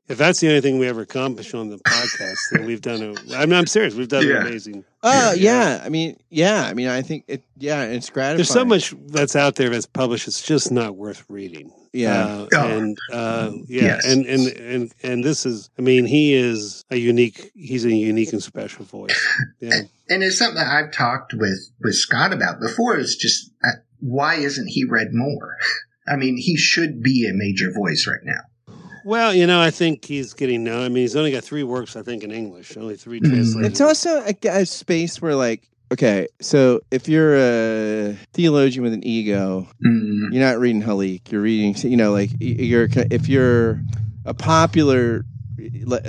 If 0.10 0.18
that's 0.18 0.42
the 0.42 0.50
only 0.50 0.60
thing 0.60 0.80
we 0.80 0.88
ever 0.90 1.00
accomplish 1.00 1.54
on 1.54 1.70
the 1.70 1.78
podcast, 1.78 2.38
then 2.52 2.66
we've 2.66 2.82
done 2.82 3.02
a. 3.02 3.36
I 3.38 3.46
mean, 3.46 3.54
I'm 3.54 3.66
serious. 3.66 3.96
We've 3.96 4.10
done 4.10 4.28
Yeah. 4.28 4.42
an 4.42 4.48
amazing. 4.48 4.84
Oh 5.02 5.32
Yeah. 5.32 5.78
yeah. 5.78 5.82
I 5.84 5.88
mean, 5.88 6.18
yeah. 6.30 6.64
I 6.66 6.74
mean, 6.74 6.90
I 6.90 7.02
think 7.02 7.24
it. 7.30 7.42
Yeah, 7.58 7.84
it's 7.86 8.10
gratifying. 8.10 8.36
There's 8.38 8.50
so 8.50 8.66
much 8.66 8.94
that's 9.08 9.34
out 9.38 9.56
there 9.56 9.70
that's 9.70 9.86
published. 9.86 10.28
It's 10.28 10.42
just 10.42 10.74
not 10.74 10.98
worth 10.98 11.24
reading. 11.30 11.72
Yeah. 11.94 12.48
Uh, 12.52 12.66
and 12.66 12.98
uh, 13.12 13.52
yeah, 13.68 13.84
Yes. 13.84 14.06
and, 14.06 14.26
and 14.26 14.48
and 14.58 14.94
and 15.04 15.24
this 15.24 15.46
is. 15.46 15.70
I 15.78 15.82
mean, 15.84 16.06
he 16.06 16.34
is 16.34 16.84
a 16.90 16.96
unique. 16.98 17.52
He's 17.56 17.86
a 17.86 17.94
unique 17.94 18.34
and 18.34 18.42
special 18.42 18.84
voice. 18.86 19.16
Yeah, 19.60 19.82
And 20.10 20.24
it's 20.24 20.38
something 20.40 20.56
that 20.58 20.68
I've 20.68 20.92
talked 20.92 21.34
with, 21.34 21.70
with 21.82 21.96
Scott 21.96 22.34
about 22.34 22.60
before 22.60 22.98
is 22.98 23.16
just 23.16 23.52
uh, 23.64 23.78
why 24.00 24.36
isn't 24.36 24.68
he 24.68 24.86
read 24.90 25.10
more? 25.14 25.56
I 26.08 26.16
mean, 26.18 26.36
he 26.38 26.58
should 26.58 27.02
be 27.02 27.28
a 27.30 27.34
major 27.34 27.72
voice 27.72 28.08
right 28.08 28.24
now. 28.24 28.76
well, 29.06 29.34
you 29.34 29.46
know, 29.48 29.62
I 29.62 29.70
think 29.72 30.04
he's 30.06 30.34
getting 30.34 30.64
known. 30.64 30.84
I 30.84 30.90
mean, 30.90 31.04
he's 31.04 31.16
only 31.16 31.32
got 31.32 31.44
three 31.44 31.64
works, 31.64 31.96
I 31.96 32.02
think, 32.02 32.24
in 32.24 32.32
English. 32.32 32.76
Only 32.76 32.96
3 32.98 33.20
translations. 33.20 33.66
It's 33.68 33.82
also 33.82 34.22
a, 34.26 34.36
a 34.50 34.66
space 34.66 35.22
where, 35.22 35.36
like, 35.36 35.70
okay, 35.94 36.28
so 36.42 36.82
if 36.92 37.08
you're 37.08 37.36
a 37.38 38.18
theologian 38.34 38.84
with 38.84 38.94
an 38.94 39.06
ego, 39.06 39.68
Mm, 39.86 40.34
you're 40.34 40.44
not 40.44 40.60
reading 40.60 40.82
Halik. 40.82 41.32
You're 41.32 41.42
reading, 41.42 41.76
you 41.90 41.98
know, 41.98 42.12
like 42.12 42.32
you're 42.40 42.88
if 43.12 43.30
you're 43.30 43.80
a 44.26 44.34
popular 44.34 45.24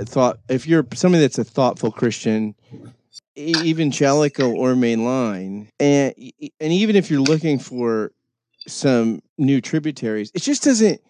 thought, 0.06 0.38
if 0.48 0.66
you're 0.66 0.86
somebody 0.94 1.22
that's 1.22 1.38
a 1.38 1.44
thoughtful 1.44 1.92
Christian, 1.92 2.54
evangelical 3.38 4.52
or 4.56 4.74
mainline, 4.74 5.68
and 5.78 6.14
and 6.60 6.72
even 6.72 6.96
if 6.96 7.10
you're 7.10 7.20
looking 7.20 7.58
for 7.58 8.12
some 8.66 9.20
new 9.38 9.60
tributaries, 9.60 10.30
it 10.34 10.42
just 10.42 10.64
doesn't 10.64 11.00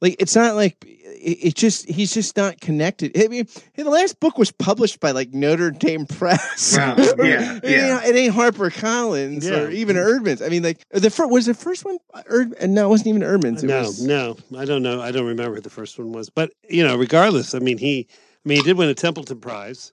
like 0.00 0.16
it's 0.18 0.36
not 0.36 0.54
like 0.54 0.86
it, 1.20 1.48
it 1.48 1.54
just 1.54 1.88
he's 1.88 2.12
just 2.12 2.36
not 2.36 2.60
connected. 2.60 3.12
I 3.16 3.28
mean, 3.28 3.46
hey, 3.72 3.82
the 3.82 3.90
last 3.90 4.18
book 4.20 4.38
was 4.38 4.50
published 4.50 5.00
by 5.00 5.10
like 5.10 5.32
Notre 5.32 5.70
Dame 5.70 6.06
Press. 6.06 6.76
Wow, 6.76 6.94
yeah, 6.98 7.58
it, 7.62 7.70
yeah. 7.70 8.00
Ain't, 8.00 8.08
it 8.08 8.18
ain't 8.18 8.34
Harper 8.34 8.70
Collins 8.70 9.46
Yeah. 9.48 9.60
or 9.60 9.70
even 9.70 9.96
Eerdmans. 9.96 10.44
I 10.44 10.48
mean, 10.48 10.62
like 10.62 10.84
the 10.90 11.10
first 11.10 11.30
was 11.30 11.46
the 11.46 11.54
first 11.54 11.84
one. 11.84 11.98
Erd, 12.26 12.54
no, 12.68 12.86
it 12.86 12.88
wasn't 12.88 13.08
even 13.08 13.22
Eerdmans. 13.22 13.62
It 13.62 13.66
no, 13.66 13.80
was, 13.80 14.02
no, 14.02 14.36
I 14.56 14.64
don't 14.64 14.82
know. 14.82 15.00
I 15.00 15.12
don't 15.12 15.26
remember 15.26 15.56
who 15.56 15.60
the 15.60 15.70
first 15.70 15.98
one 15.98 16.12
was, 16.12 16.30
but 16.30 16.52
you 16.68 16.82
know, 16.86 16.96
regardless, 16.96 17.54
I 17.54 17.58
mean, 17.58 17.78
he, 17.78 18.08
I 18.10 18.48
mean, 18.48 18.58
he 18.58 18.64
did 18.64 18.76
win 18.76 18.88
a 18.88 18.94
Templeton 18.94 19.40
Prize. 19.40 19.92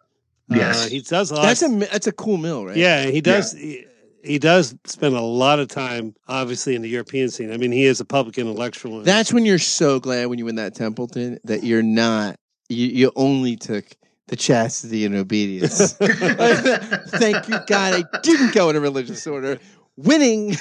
Yes. 0.49 0.85
uh, 0.85 0.89
he 0.89 1.01
does 1.01 1.31
a 1.31 1.35
lot. 1.35 1.41
That's 1.43 1.61
a 1.61 1.67
that's 1.67 2.07
a 2.07 2.13
cool 2.13 2.37
mill, 2.37 2.65
right? 2.65 2.77
Yeah, 2.77 3.03
he 3.05 3.19
does. 3.21 3.51
He, 3.51 3.85
he 4.23 4.39
does 4.39 4.75
spend 4.85 5.15
a 5.15 5.21
lot 5.21 5.59
of 5.59 5.67
time, 5.67 6.15
obviously, 6.27 6.75
in 6.75 6.81
the 6.81 6.89
European 6.89 7.29
scene. 7.29 7.51
I 7.51 7.57
mean, 7.57 7.71
he 7.71 7.85
is 7.85 7.99
a 7.99 8.05
public 8.05 8.37
intellectual. 8.37 8.97
and- 8.97 9.05
That's 9.05 9.31
when 9.31 9.45
you're 9.45 9.59
so 9.59 9.99
glad 9.99 10.27
when 10.27 10.39
you 10.39 10.45
win 10.45 10.55
that 10.55 10.75
Templeton 10.75 11.39
that 11.45 11.63
you're 11.63 11.83
not. 11.83 12.35
You 12.69 12.87
you 12.87 13.11
only 13.15 13.55
took 13.55 13.85
the 14.27 14.35
chastity 14.35 15.05
and 15.05 15.15
obedience. 15.15 15.93
Thank 15.97 17.47
you, 17.47 17.59
God, 17.67 17.93
I 17.93 18.19
didn't 18.21 18.53
go 18.53 18.69
in 18.69 18.75
a 18.75 18.79
religious 18.79 19.25
order. 19.27 19.59
Winning. 19.95 20.53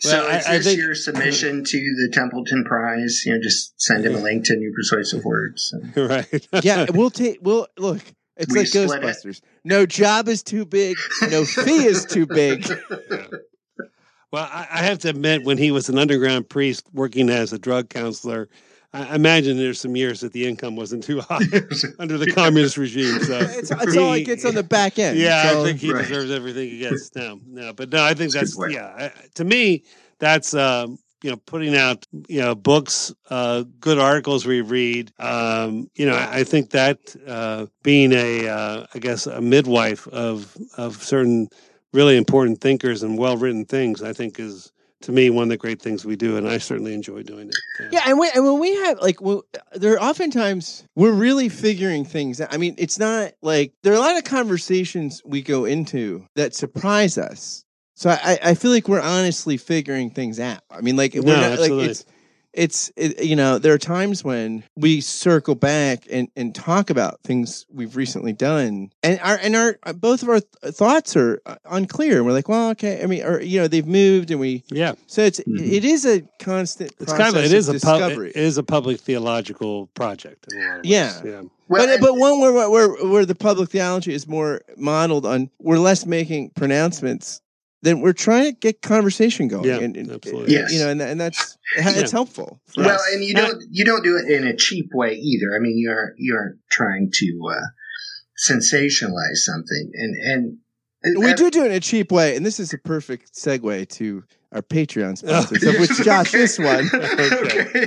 So 0.00 0.18
Well, 0.18 0.30
I- 0.30 0.38
is 0.38 0.46
I 0.46 0.56
this 0.58 0.66
think- 0.66 0.78
your 0.78 0.94
submission 0.94 1.64
to 1.64 1.78
the 1.78 2.10
Templeton 2.12 2.64
Prize? 2.64 3.22
You 3.24 3.32
know, 3.34 3.40
just 3.42 3.80
send 3.80 4.04
him 4.04 4.14
a 4.14 4.18
link 4.18 4.44
to 4.44 4.56
New 4.56 4.70
Persuasive 4.76 5.24
Words. 5.24 5.72
and- 5.72 5.96
right. 6.10 6.48
Yeah, 6.62 6.86
we'll 6.92 7.08
take. 7.10 7.38
We'll 7.40 7.66
look. 7.78 8.00
It's 8.36 8.52
We 8.52 8.60
like 8.60 8.68
split 8.68 8.90
it. 8.90 9.02
Ghostbusters. 9.02 9.40
No 9.64 9.86
job 9.86 10.28
is 10.28 10.42
too 10.42 10.64
big. 10.66 10.96
No 11.30 11.44
fee 11.44 11.84
is 11.86 12.04
too 12.04 12.26
big. 12.26 12.66
Well, 14.32 14.48
I, 14.52 14.66
I 14.70 14.82
have 14.82 14.98
to 15.00 15.08
admit, 15.08 15.44
when 15.44 15.56
he 15.56 15.70
was 15.70 15.88
an 15.88 15.98
underground 15.98 16.48
priest 16.48 16.84
working 16.92 17.30
as 17.30 17.52
a 17.52 17.58
drug 17.58 17.88
counselor, 17.88 18.48
I 18.92 19.04
I 19.12 19.14
imagine 19.14 19.56
there's 19.56 19.80
some 19.80 19.94
years 19.94 20.20
that 20.20 20.32
the 20.32 20.46
income 20.46 20.74
wasn't 20.74 21.04
too 21.04 21.20
high 21.20 21.38
under 22.00 22.18
the 22.18 22.30
communist 22.34 22.76
regime. 22.76 23.20
So 23.22 23.38
It's, 23.38 23.70
it's 23.70 23.96
all 23.96 24.14
it 24.14 24.24
gets 24.24 24.44
on 24.44 24.54
the 24.56 24.64
back 24.64 24.98
end. 24.98 25.16
Yeah, 25.16 25.50
So- 25.52 25.60
I 25.62 25.64
think 25.64 25.78
he 25.80 25.92
Right. 25.92 26.02
deserves 26.02 26.30
everything 26.32 26.68
he 26.68 26.78
gets. 26.80 27.10
No, 27.16 27.38
no, 27.46 27.72
but 27.72 27.90
no, 27.90 28.02
I 28.02 28.14
think 28.14 28.32
That's 28.32 28.56
that's 28.56 28.72
yeah. 28.74 28.86
I, 28.98 29.12
to 29.36 29.44
me, 29.44 29.84
that's 30.18 30.54
um, 30.54 30.98
you 31.22 31.30
know 31.30 31.36
putting 31.36 31.76
out 31.76 32.06
you 32.28 32.40
know 32.40 32.54
books, 32.54 33.14
uh, 33.30 33.64
good 33.80 33.98
articles 33.98 34.46
we 34.46 34.60
read. 34.60 35.12
Um, 35.18 35.90
you 35.94 36.06
know, 36.06 36.16
I, 36.16 36.44
think 36.44 36.70
that 36.70 37.16
uh, 37.26 37.66
being 37.82 38.12
a 38.12 38.48
uh, 38.48 38.86
I 38.94 38.98
guess 38.98 39.26
a 39.26 39.40
midwife 39.40 40.06
of 40.08 40.56
of 40.76 41.02
certain 41.02 41.48
really 41.92 42.16
important 42.16 42.60
thinkers 42.60 43.02
and 43.02 43.18
well 43.18 43.36
written 43.36 43.64
things, 43.64 44.02
I 44.02 44.12
think 44.12 44.38
is 44.38 44.72
to 45.02 45.12
me 45.12 45.30
one 45.30 45.44
of 45.44 45.48
the 45.50 45.56
great 45.56 45.80
things 45.80 46.04
we 46.04 46.16
do, 46.16 46.36
and 46.36 46.48
I 46.48 46.58
certainly 46.58 46.94
enjoy 46.94 47.22
doing 47.22 47.48
it. 47.48 47.92
Yeah, 47.92 48.02
and, 48.06 48.18
we, 48.18 48.30
and 48.34 48.44
when 48.44 48.58
we 48.58 48.74
have 48.76 48.98
like, 49.00 49.20
well, 49.20 49.44
there 49.72 49.92
are 49.94 50.02
oftentimes 50.02 50.84
we're 50.94 51.12
really 51.12 51.48
figuring 51.48 52.04
things. 52.04 52.40
out. 52.40 52.52
I 52.52 52.56
mean, 52.56 52.74
it's 52.78 52.98
not 52.98 53.32
like 53.42 53.72
there 53.82 53.92
are 53.92 53.96
a 53.96 54.00
lot 54.00 54.16
of 54.16 54.24
conversations 54.24 55.22
we 55.24 55.42
go 55.42 55.64
into 55.64 56.26
that 56.34 56.54
surprise 56.54 57.18
us. 57.18 57.64
So 57.98 58.10
I, 58.10 58.38
I 58.42 58.54
feel 58.54 58.70
like 58.70 58.88
we're 58.88 59.00
honestly 59.00 59.56
figuring 59.56 60.10
things 60.10 60.38
out. 60.38 60.60
I 60.70 60.82
mean, 60.82 60.96
like, 60.96 61.14
we're 61.14 61.22
No, 61.22 61.40
not, 61.40 61.50
like 61.58 61.60
absolutely. 61.60 61.86
it's 61.86 62.04
it's 62.52 62.90
it, 62.96 63.22
you 63.22 63.36
know 63.36 63.58
there 63.58 63.74
are 63.74 63.78
times 63.78 64.24
when 64.24 64.64
we 64.76 65.00
circle 65.02 65.54
back 65.54 66.06
and, 66.10 66.28
and 66.36 66.54
talk 66.54 66.88
about 66.88 67.20
things 67.22 67.66
we've 67.70 67.96
recently 67.96 68.32
done 68.32 68.90
and 69.02 69.20
our 69.22 69.38
and 69.42 69.54
our 69.54 69.76
both 69.96 70.22
of 70.22 70.30
our 70.30 70.40
th- 70.40 70.74
thoughts 70.74 71.14
are 71.16 71.38
uh, 71.44 71.56
unclear 71.66 72.24
we're 72.24 72.32
like 72.32 72.48
well 72.48 72.70
okay 72.70 73.02
i 73.02 73.06
mean 73.06 73.22
or 73.24 73.42
you 73.42 73.60
know 73.60 73.68
they've 73.68 73.86
moved 73.86 74.30
and 74.30 74.40
we 74.40 74.64
Yeah, 74.70 74.94
so 75.06 75.20
it's 75.20 75.38
Mhm. 75.40 75.70
it 75.70 75.84
is 75.84 76.06
a 76.06 76.22
constant 76.40 76.92
it's 76.98 77.12
kind 77.12 77.36
of 77.36 77.44
it 77.44 77.52
is 77.52 77.68
of 77.68 77.76
a 77.76 77.80
pub, 77.80 78.12
it 78.12 78.36
is 78.36 78.56
a 78.56 78.62
public 78.62 79.00
theological 79.00 79.88
project. 79.88 80.46
In 80.50 80.58
a 80.58 80.60
lot 80.64 80.70
of 80.78 80.84
ways. 80.84 80.90
Yeah. 80.90 81.20
yeah. 81.24 81.42
Well, 81.68 81.86
but 81.86 82.00
but 82.00 82.14
one 82.16 82.40
where, 82.40 82.70
where 82.70 82.88
where 83.06 83.26
the 83.26 83.34
public 83.34 83.68
theology 83.68 84.14
is 84.14 84.26
more 84.26 84.62
modeled 84.78 85.26
on 85.26 85.50
we're 85.58 85.78
less 85.78 86.06
making 86.06 86.50
pronouncements 86.56 87.42
then 87.86 88.00
we're 88.00 88.12
trying 88.12 88.52
to 88.52 88.52
get 88.52 88.82
conversation 88.82 89.48
going 89.48 89.64
Yeah, 89.64 89.78
and, 89.78 89.96
and 89.96 90.10
absolutely. 90.10 90.52
Yes. 90.52 90.72
you 90.72 90.80
know 90.80 90.90
and, 90.90 91.00
and 91.00 91.20
that's 91.20 91.56
it's 91.76 92.10
helpful 92.10 92.60
well, 92.76 92.90
us. 92.90 93.08
and 93.12 93.24
you 93.24 93.34
don't 93.34 93.62
you 93.70 93.84
don't 93.84 94.02
do 94.04 94.16
it 94.16 94.30
in 94.30 94.46
a 94.46 94.56
cheap 94.56 94.90
way 94.92 95.14
either. 95.14 95.54
I 95.54 95.58
mean, 95.58 95.78
you're 95.78 96.14
you're 96.16 96.56
trying 96.70 97.10
to 97.14 97.40
uh, 97.50 98.50
sensationalize 98.50 99.36
something, 99.36 99.90
and 99.94 100.14
and 100.16 100.58
we 101.18 101.34
do 101.34 101.50
do 101.50 101.62
it 101.64 101.66
in 101.66 101.72
a 101.72 101.80
cheap 101.80 102.10
way 102.10 102.34
and 102.34 102.44
this 102.44 102.58
is 102.58 102.72
a 102.72 102.78
perfect 102.78 103.32
segue 103.34 103.88
to 103.88 104.24
our 104.56 104.62
patreon 104.62 105.16
sponsors 105.18 105.62
of 105.62 105.78
which 105.78 105.90
josh 106.04 106.34
is 106.34 106.58
one 106.58 106.88
okay. 106.94 107.86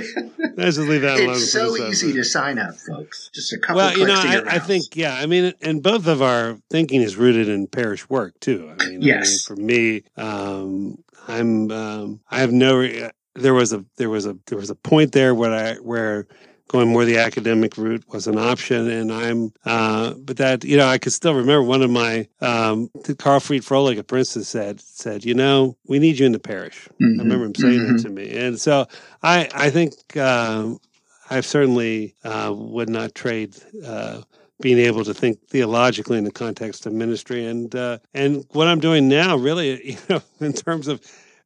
Let's 0.56 0.76
just 0.76 0.88
leave 0.88 1.02
that 1.02 1.18
alone. 1.20 1.30
It's 1.36 1.52
so 1.52 1.76
easy 1.76 2.08
episode. 2.08 2.12
to 2.16 2.24
sign 2.24 2.58
up, 2.58 2.74
folks. 2.76 3.30
Just 3.34 3.52
a 3.52 3.58
couple. 3.58 3.76
Well, 3.76 3.96
you 3.96 4.06
know, 4.06 4.14
clicks 4.14 4.26
to 4.26 4.32
your 4.40 4.48
I, 4.50 4.56
I 4.56 4.58
think, 4.58 4.94
yeah, 4.94 5.14
I 5.14 5.26
mean, 5.26 5.54
and 5.62 5.82
both 5.82 6.06
of 6.06 6.20
our 6.20 6.58
thinking 6.70 7.00
is 7.00 7.16
rooted 7.16 7.48
in 7.48 7.66
parish 7.66 8.08
work 8.10 8.38
too. 8.40 8.70
I 8.78 8.86
mean, 8.86 9.00
Yes. 9.02 9.48
I 9.50 9.54
mean, 9.54 9.56
for 9.56 9.62
me, 9.62 10.02
um, 10.16 11.04
I'm, 11.28 11.70
um, 11.70 12.20
I 12.30 12.40
have 12.40 12.52
no. 12.52 12.76
re- 12.76 13.10
There 13.36 13.54
was 13.54 13.72
a, 13.72 13.84
there 13.96 14.10
was 14.10 14.26
a, 14.26 14.36
there 14.46 14.58
was 14.58 14.68
a 14.70 14.74
point 14.74 15.12
there 15.12 15.34
where 15.34 15.52
I, 15.52 15.74
where 15.76 16.26
going 16.70 16.88
more 16.88 17.04
the 17.04 17.18
academic 17.18 17.76
route 17.76 18.04
was 18.12 18.28
an 18.28 18.38
option, 18.38 18.88
and 18.88 19.12
I'm, 19.12 19.52
uh, 19.64 20.14
but 20.14 20.36
that, 20.36 20.62
you 20.62 20.76
know, 20.76 20.86
I 20.86 20.98
could 20.98 21.12
still 21.12 21.34
remember 21.34 21.64
one 21.64 21.82
of 21.82 21.90
my, 21.90 22.28
um, 22.40 22.88
Karlfried 23.02 23.64
Froehlich 23.64 23.98
at 23.98 24.06
Princeton 24.06 24.44
said, 24.44 24.80
said, 24.80 25.24
you 25.24 25.34
know, 25.34 25.76
we 25.88 25.98
need 25.98 26.20
you 26.20 26.26
in 26.26 26.32
the 26.32 26.38
parish. 26.38 26.88
Mhm. 27.00 27.18
I 27.18 27.22
remember 27.22 27.44
him 27.46 27.54
saying 27.56 27.80
Mhm. 27.80 27.96
that 27.96 28.02
to 28.02 28.10
me, 28.10 28.30
and 28.36 28.60
so 28.60 28.86
I 29.24 29.48
I 29.52 29.70
think 29.70 30.16
um, 30.16 30.78
I 31.28 31.40
certainly 31.40 32.14
uh, 32.22 32.52
would 32.56 32.88
not 32.88 33.16
trade 33.16 33.56
uh, 33.84 34.20
being 34.60 34.78
able 34.78 35.04
to 35.04 35.12
think 35.14 35.38
theologically 35.48 36.18
in 36.18 36.24
the 36.24 36.30
context 36.30 36.86
of 36.86 36.92
ministry, 36.92 37.46
and 37.46 37.74
uh, 37.74 37.98
and 38.14 38.44
what 38.52 38.68
I'm 38.68 38.78
doing 38.78 39.08
now, 39.08 39.36
really, 39.36 39.90
you 39.90 39.96
know, 40.08 40.22
in 40.38 40.52
terms 40.52 40.86
of 40.86 41.00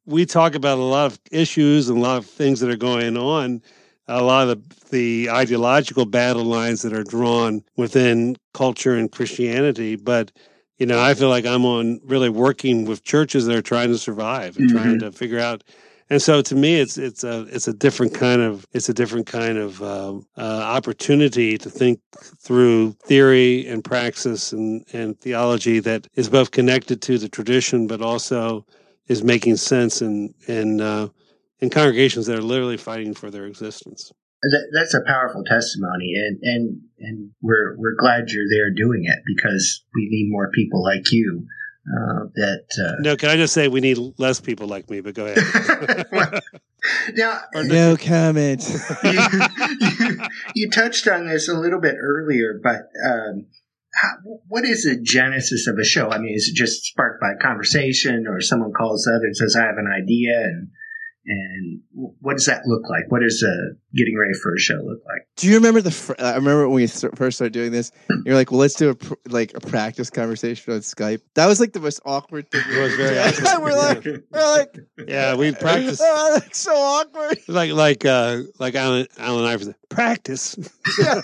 we 0.05 0.23
talk 0.27 0.53
about 0.53 0.77
a 0.77 0.83
lot 0.83 1.07
of 1.07 1.19
issues 1.31 1.89
and 1.89 1.97
a 1.97 2.01
lot 2.01 2.17
of 2.19 2.27
things 2.27 2.59
that 2.59 2.69
are 2.69 2.77
going 2.77 3.17
on. 3.17 3.63
A 4.07 4.21
lot 4.21 4.47
of 4.47 4.69
the, 4.69 4.85
the 4.91 5.29
ideological 5.31 6.05
battle 6.05 6.43
lines 6.43 6.83
that 6.83 6.93
are 6.93 7.03
drawn 7.03 7.63
within 7.75 8.37
culture 8.53 8.95
and 8.95 9.11
Christianity, 9.11 9.95
but 9.95 10.31
you 10.77 10.85
know, 10.85 11.01
I 11.01 11.13
feel 11.13 11.29
like 11.29 11.45
I'm 11.45 11.65
on 11.65 12.01
really 12.03 12.29
working 12.29 12.85
with 12.85 13.03
churches 13.03 13.45
that 13.45 13.55
are 13.55 13.61
trying 13.61 13.89
to 13.89 13.97
survive 13.97 14.57
and 14.57 14.69
trying 14.69 14.99
to 14.99 15.11
figure 15.11 15.39
out. 15.39 15.63
And 16.09 16.21
so, 16.21 16.41
to 16.41 16.53
me, 16.55 16.75
it's 16.75 16.97
it's 16.97 17.23
a 17.23 17.47
it's 17.49 17.67
a 17.67 17.73
different 17.73 18.13
kind 18.13 18.41
of 18.41 18.67
it's 18.73 18.89
a 18.89 18.93
different 18.93 19.25
kind 19.25 19.57
of 19.57 19.81
um, 19.81 20.27
uh, 20.37 20.41
opportunity 20.41 21.57
to 21.57 21.69
think 21.69 21.99
through 22.13 22.91
theory 23.03 23.65
and 23.67 23.83
praxis 23.83 24.53
and 24.53 24.85
and 24.93 25.19
theology 25.19 25.79
that 25.79 26.07
is 26.15 26.29
both 26.29 26.51
connected 26.51 27.01
to 27.03 27.17
the 27.17 27.29
tradition, 27.29 27.87
but 27.87 28.01
also, 28.01 28.65
is 29.07 29.23
making 29.23 29.55
sense 29.55 30.01
and, 30.01 30.33
and, 30.47 30.81
uh, 30.81 31.07
in 31.59 31.69
congregations 31.69 32.25
that 32.27 32.37
are 32.37 32.41
literally 32.41 32.77
fighting 32.77 33.13
for 33.13 33.31
their 33.31 33.45
existence. 33.45 34.11
That, 34.41 34.67
that's 34.73 34.93
a 34.93 35.01
powerful 35.01 35.43
testimony, 35.43 36.13
and 36.15 36.39
and 36.43 36.81
and 36.99 37.31
we're 37.41 37.75
we're 37.77 37.95
glad 37.97 38.29
you're 38.29 38.49
there 38.49 38.71
doing 38.75 39.03
it 39.05 39.19
because 39.25 39.83
we 39.95 40.07
need 40.09 40.29
more 40.29 40.51
people 40.51 40.83
like 40.83 41.11
you. 41.11 41.47
Uh, 41.87 42.25
that 42.33 42.65
uh, 42.83 43.01
No, 43.01 43.15
can 43.15 43.29
I 43.29 43.35
just 43.35 43.53
say 43.53 43.67
we 43.67 43.79
need 43.79 43.97
less 44.17 44.41
people 44.41 44.67
like 44.67 44.89
me? 44.89 45.01
But 45.01 45.13
go 45.13 45.27
ahead. 45.27 46.07
Well, 46.11 46.39
now 47.13 47.41
No 47.53 47.95
comment. 47.95 48.67
you, 49.03 49.19
you, 49.81 50.19
you 50.55 50.69
touched 50.69 51.07
on 51.07 51.27
this 51.27 51.47
a 51.47 51.53
little 51.53 51.79
bit 51.79 51.95
earlier, 51.99 52.59
but 52.61 52.89
um, 53.07 53.45
how, 53.93 54.09
what 54.47 54.65
is 54.65 54.83
the 54.83 54.99
genesis 55.01 55.67
of 55.67 55.77
a 55.79 55.85
show? 55.85 56.09
I 56.09 56.17
mean, 56.17 56.33
is 56.35 56.49
it 56.51 56.55
just 56.55 56.83
sparked 56.83 57.21
by 57.21 57.33
conversation, 57.41 58.25
or 58.27 58.41
someone 58.41 58.73
calls 58.73 59.03
the 59.03 59.15
other 59.15 59.25
and 59.25 59.37
says, 59.37 59.55
"I 59.55 59.65
have 59.65 59.77
an 59.77 59.87
idea," 59.87 60.41
and 60.41 60.69
and 61.27 61.81
what 62.21 62.37
does 62.37 62.45
that 62.45 62.61
look 62.65 62.83
like? 62.89 63.03
What 63.11 63.21
does 63.21 63.43
uh, 63.43 63.73
getting 63.95 64.17
ready 64.17 64.33
for 64.43 64.53
a 64.53 64.59
show 64.59 64.75
look 64.75 64.99
like? 65.05 65.27
Do 65.37 65.47
you 65.47 65.55
remember 65.55 65.81
the? 65.81 65.91
Fr- 65.91 66.13
I 66.19 66.35
remember 66.35 66.67
when 66.67 66.75
we 66.75 66.87
first 66.87 67.37
started 67.37 67.53
doing 67.53 67.71
this. 67.71 67.91
You're 68.25 68.35
like, 68.35 68.51
"Well, 68.51 68.59
let's 68.59 68.75
do 68.75 68.89
a 68.89 68.95
pr- 68.95 69.13
like 69.29 69.53
a 69.55 69.59
practice 69.59 70.09
conversation 70.09 70.73
on 70.73 70.79
Skype." 70.79 71.21
That 71.33 71.47
was 71.47 71.59
like 71.59 71.73
the 71.73 71.79
most 71.79 71.99
awkward 72.05 72.49
thing. 72.51 72.61
It 72.69 72.79
was 72.81 72.95
very 72.95 73.17
awkward. 73.17 73.61
we're 73.63 73.75
like, 73.75 74.05
we're 74.31 74.51
like, 74.57 74.79
yeah, 75.07 75.35
we 75.35 75.51
practice 75.53 75.99
Oh, 76.01 76.39
that's 76.39 76.57
so 76.59 76.75
awkward. 76.75 77.39
like 77.47 77.71
like 77.71 78.05
uh, 78.05 78.41
like 78.59 78.75
Allen 78.75 79.07
Allen 79.17 79.45
Iverson. 79.45 79.75
Practice, 79.89 80.57
Yeah. 80.99 81.21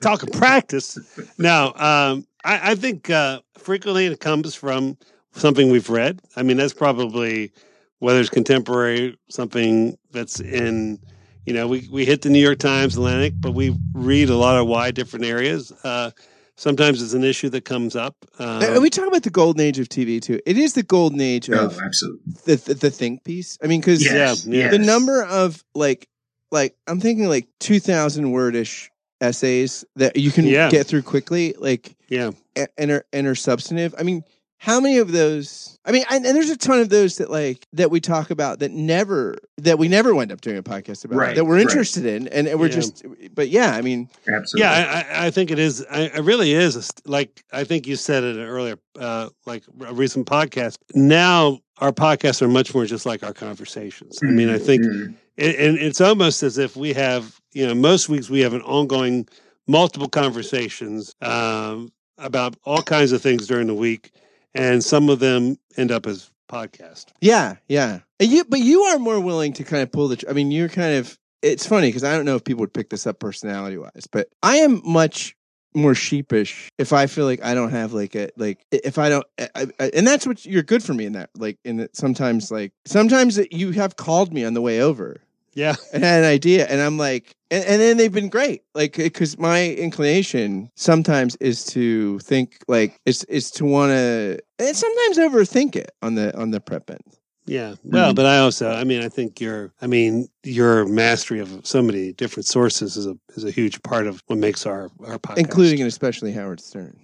talking 0.00 0.30
practice. 0.30 0.98
Now, 1.38 1.68
um, 1.74 2.26
I, 2.44 2.72
I 2.72 2.74
think 2.74 3.08
uh, 3.10 3.40
frequently 3.56 4.06
it 4.06 4.20
comes 4.20 4.54
from 4.54 4.98
something 5.32 5.70
we've 5.70 5.88
read. 5.88 6.20
I 6.36 6.42
mean, 6.42 6.56
that's 6.58 6.74
probably 6.74 7.52
whether 8.02 8.18
it's 8.18 8.28
contemporary, 8.30 9.16
something 9.30 9.96
that's 10.10 10.40
in. 10.40 10.98
You 11.46 11.54
know, 11.54 11.68
we, 11.68 11.88
we 11.90 12.04
hit 12.04 12.22
the 12.22 12.30
New 12.30 12.38
York 12.40 12.58
Times, 12.58 12.96
Atlantic, 12.96 13.34
but 13.40 13.52
we 13.52 13.76
read 13.94 14.28
a 14.28 14.36
lot 14.36 14.60
of 14.60 14.66
wide 14.66 14.94
different 14.94 15.24
areas. 15.24 15.72
Uh, 15.84 16.10
sometimes 16.56 17.00
it's 17.02 17.14
an 17.14 17.22
issue 17.24 17.48
that 17.50 17.64
comes 17.64 17.94
up. 17.96 18.14
Um, 18.38 18.62
and 18.62 18.82
we 18.82 18.90
talk 18.90 19.06
about 19.06 19.22
the 19.22 19.30
golden 19.30 19.60
age 19.60 19.78
of 19.78 19.88
TV 19.88 20.20
too. 20.20 20.40
It 20.46 20.56
is 20.58 20.74
the 20.74 20.82
golden 20.82 21.20
age 21.20 21.48
Oh, 21.50 21.66
of 21.66 21.80
absolutely. 21.80 22.32
the, 22.44 22.56
the 22.56 22.74
the 22.74 22.90
think 22.90 23.22
piece. 23.24 23.56
I 23.62 23.66
mean, 23.68 23.80
because 23.80 24.04
Yes, 24.04 24.46
yeah, 24.46 24.68
the 24.68 24.78
number 24.78 25.24
of 25.24 25.64
like 25.74 26.08
like 26.50 26.76
I'm 26.88 27.00
thinking 27.00 27.28
like 27.28 27.46
two 27.60 27.78
thousand 27.80 28.30
wordish 28.32 28.90
essays 29.20 29.84
that 29.96 30.16
you 30.16 30.30
can 30.32 30.44
Yeah. 30.46 30.70
get 30.70 30.86
through 30.88 31.02
quickly, 31.02 31.54
like 31.58 31.96
yeah, 32.08 32.32
and 32.76 32.90
are 32.90 33.04
and 33.12 33.26
are 33.26 33.34
substantive. 33.36 33.94
I 33.98 34.02
mean, 34.04 34.22
how 34.62 34.78
many 34.78 34.98
of 34.98 35.10
those? 35.10 35.76
I 35.84 35.90
mean, 35.90 36.04
and, 36.08 36.24
and 36.24 36.36
there's 36.36 36.50
a 36.50 36.56
ton 36.56 36.78
of 36.78 36.88
those 36.88 37.16
that 37.16 37.32
like 37.32 37.66
that 37.72 37.90
we 37.90 37.98
talk 37.98 38.30
about 38.30 38.60
that 38.60 38.70
never 38.70 39.36
that 39.56 39.76
we 39.76 39.88
never 39.88 40.14
wind 40.14 40.30
up 40.30 40.40
doing 40.40 40.56
a 40.56 40.62
podcast 40.62 41.04
about 41.04 41.16
Right, 41.18 41.34
that 41.34 41.44
we're 41.44 41.56
right. 41.56 41.62
interested 41.62 42.06
in, 42.06 42.28
and, 42.28 42.46
and 42.46 42.60
we're 42.60 42.66
Yeah. 42.68 42.72
just. 42.72 43.04
But 43.34 43.48
yeah, 43.48 43.74
I 43.74 43.82
mean, 43.82 44.08
Absolutely. 44.32 44.60
Yeah, 44.60 44.70
I, 45.10 45.16
I- 45.22 45.26
I 45.26 45.30
think 45.32 45.50
it 45.50 45.58
is. 45.58 45.84
I, 45.90 46.02
it 46.02 46.22
really 46.22 46.52
is. 46.52 46.92
Like 47.04 47.42
I 47.52 47.64
think 47.64 47.88
you 47.88 47.96
said 47.96 48.22
it 48.22 48.36
earlier, 48.38 48.78
uh, 49.00 49.30
like 49.46 49.64
a 49.84 49.92
recent 49.92 50.28
podcast. 50.28 50.76
Now 50.94 51.58
our 51.78 51.90
podcasts 51.90 52.40
are 52.40 52.46
much 52.48 52.72
more 52.72 52.86
just 52.86 53.04
like 53.04 53.24
our 53.24 53.32
conversations. 53.34 54.20
I 54.22 54.26
mean, 54.26 54.48
I 54.48 54.58
think, 54.58 54.84
Mhm. 54.84 55.14
it, 55.38 55.56
and 55.58 55.76
it's 55.76 56.00
almost 56.00 56.44
as 56.44 56.56
if 56.56 56.76
we 56.76 56.92
have, 56.92 57.40
you 57.52 57.66
know, 57.66 57.74
most 57.74 58.08
weeks 58.08 58.30
we 58.30 58.38
have 58.42 58.54
an 58.54 58.62
ongoing, 58.62 59.26
multiple 59.66 60.08
conversations 60.08 61.16
um, 61.20 61.90
about 62.18 62.54
all 62.64 62.82
kinds 62.82 63.10
of 63.10 63.20
things 63.20 63.48
during 63.48 63.66
the 63.66 63.74
week, 63.74 64.12
and 64.54 64.82
some 64.82 65.08
of 65.08 65.18
them 65.18 65.58
end 65.76 65.90
up 65.90 66.06
as 66.06 66.30
podcast. 66.48 67.06
yeah, 67.20 67.56
yeah. 67.68 68.00
And 68.20 68.30
you, 68.30 68.44
but 68.44 68.60
you 68.60 68.82
are 68.82 68.98
more 68.98 69.18
willing 69.18 69.52
to 69.54 69.64
kind 69.64 69.82
of 69.82 69.90
pull 69.90 70.08
the. 70.08 70.16
tr- 70.16 70.30
I 70.30 70.32
mean, 70.32 70.50
you're 70.50 70.68
kind 70.68 70.96
of. 70.96 71.18
It's 71.40 71.66
funny 71.66 71.88
because 71.88 72.04
I 72.04 72.14
don't 72.14 72.24
know 72.24 72.36
if 72.36 72.44
people 72.44 72.60
would 72.60 72.74
pick 72.74 72.90
this 72.90 73.06
up 73.06 73.18
personality 73.18 73.76
wise, 73.76 74.06
but 74.10 74.28
I 74.44 74.58
am 74.58 74.80
much 74.84 75.36
more 75.74 75.94
sheepish 75.94 76.70
if 76.78 76.92
I 76.92 77.06
feel 77.06 77.24
like 77.24 77.42
I 77.42 77.54
don't 77.54 77.70
have 77.70 77.92
like 77.92 78.14
a 78.14 78.28
like 78.36 78.64
if 78.70 78.98
I 78.98 79.08
don't 79.08 79.26
I, 79.38 79.66
I, 79.80 79.90
and 79.94 80.06
that's 80.06 80.26
what 80.26 80.44
you're 80.44 80.62
good 80.62 80.82
for 80.82 80.92
me 80.92 81.06
in 81.06 81.14
that 81.14 81.30
like 81.36 81.58
in 81.64 81.78
that 81.78 81.96
sometimes 81.96 82.50
like 82.50 82.72
sometimes 82.84 83.40
you 83.50 83.70
have 83.72 83.96
called 83.96 84.32
me 84.32 84.44
on 84.44 84.54
the 84.54 84.60
way 84.60 84.82
over 84.82 85.22
Yeah, 85.54 85.74
and 85.92 86.02
had 86.02 86.24
an 86.24 86.30
idea 86.30 86.66
and 86.66 86.80
i'm 86.80 86.96
like 86.96 87.36
and, 87.50 87.64
and 87.64 87.80
then 87.80 87.96
they've 87.98 88.12
been 88.12 88.30
great 88.30 88.62
like 88.74 88.96
because 88.96 89.38
my 89.38 89.68
inclination 89.70 90.70
sometimes 90.76 91.36
is 91.36 91.64
to 91.66 92.18
think 92.20 92.58
like 92.68 92.98
it's, 93.04 93.24
is 93.24 93.50
to 93.52 93.66
want 93.66 93.90
to 93.90 94.38
and 94.58 94.76
sometimes 94.76 95.18
overthink 95.18 95.76
it 95.76 95.90
on 96.00 96.14
the 96.14 96.36
on 96.38 96.50
the 96.50 96.60
prep 96.60 96.88
end 96.90 97.18
yeah. 97.46 97.74
Well, 97.84 98.08
mm-hmm. 98.08 98.14
but 98.14 98.26
I 98.26 98.38
also, 98.38 98.70
I 98.70 98.84
mean, 98.84 99.02
I 99.02 99.08
think 99.08 99.40
your, 99.40 99.72
I 99.82 99.86
mean, 99.86 100.28
your 100.44 100.86
mastery 100.86 101.40
of 101.40 101.66
so 101.66 101.82
many 101.82 102.12
different 102.12 102.46
sources 102.46 102.96
is 102.96 103.06
a 103.06 103.16
is 103.34 103.44
a 103.44 103.50
huge 103.50 103.82
part 103.82 104.06
of 104.06 104.22
what 104.26 104.38
makes 104.38 104.66
our 104.66 104.90
our 105.04 105.18
podcast, 105.18 105.38
including 105.38 105.80
and 105.80 105.88
especially 105.88 106.32
howard 106.32 106.60
stern 106.60 106.96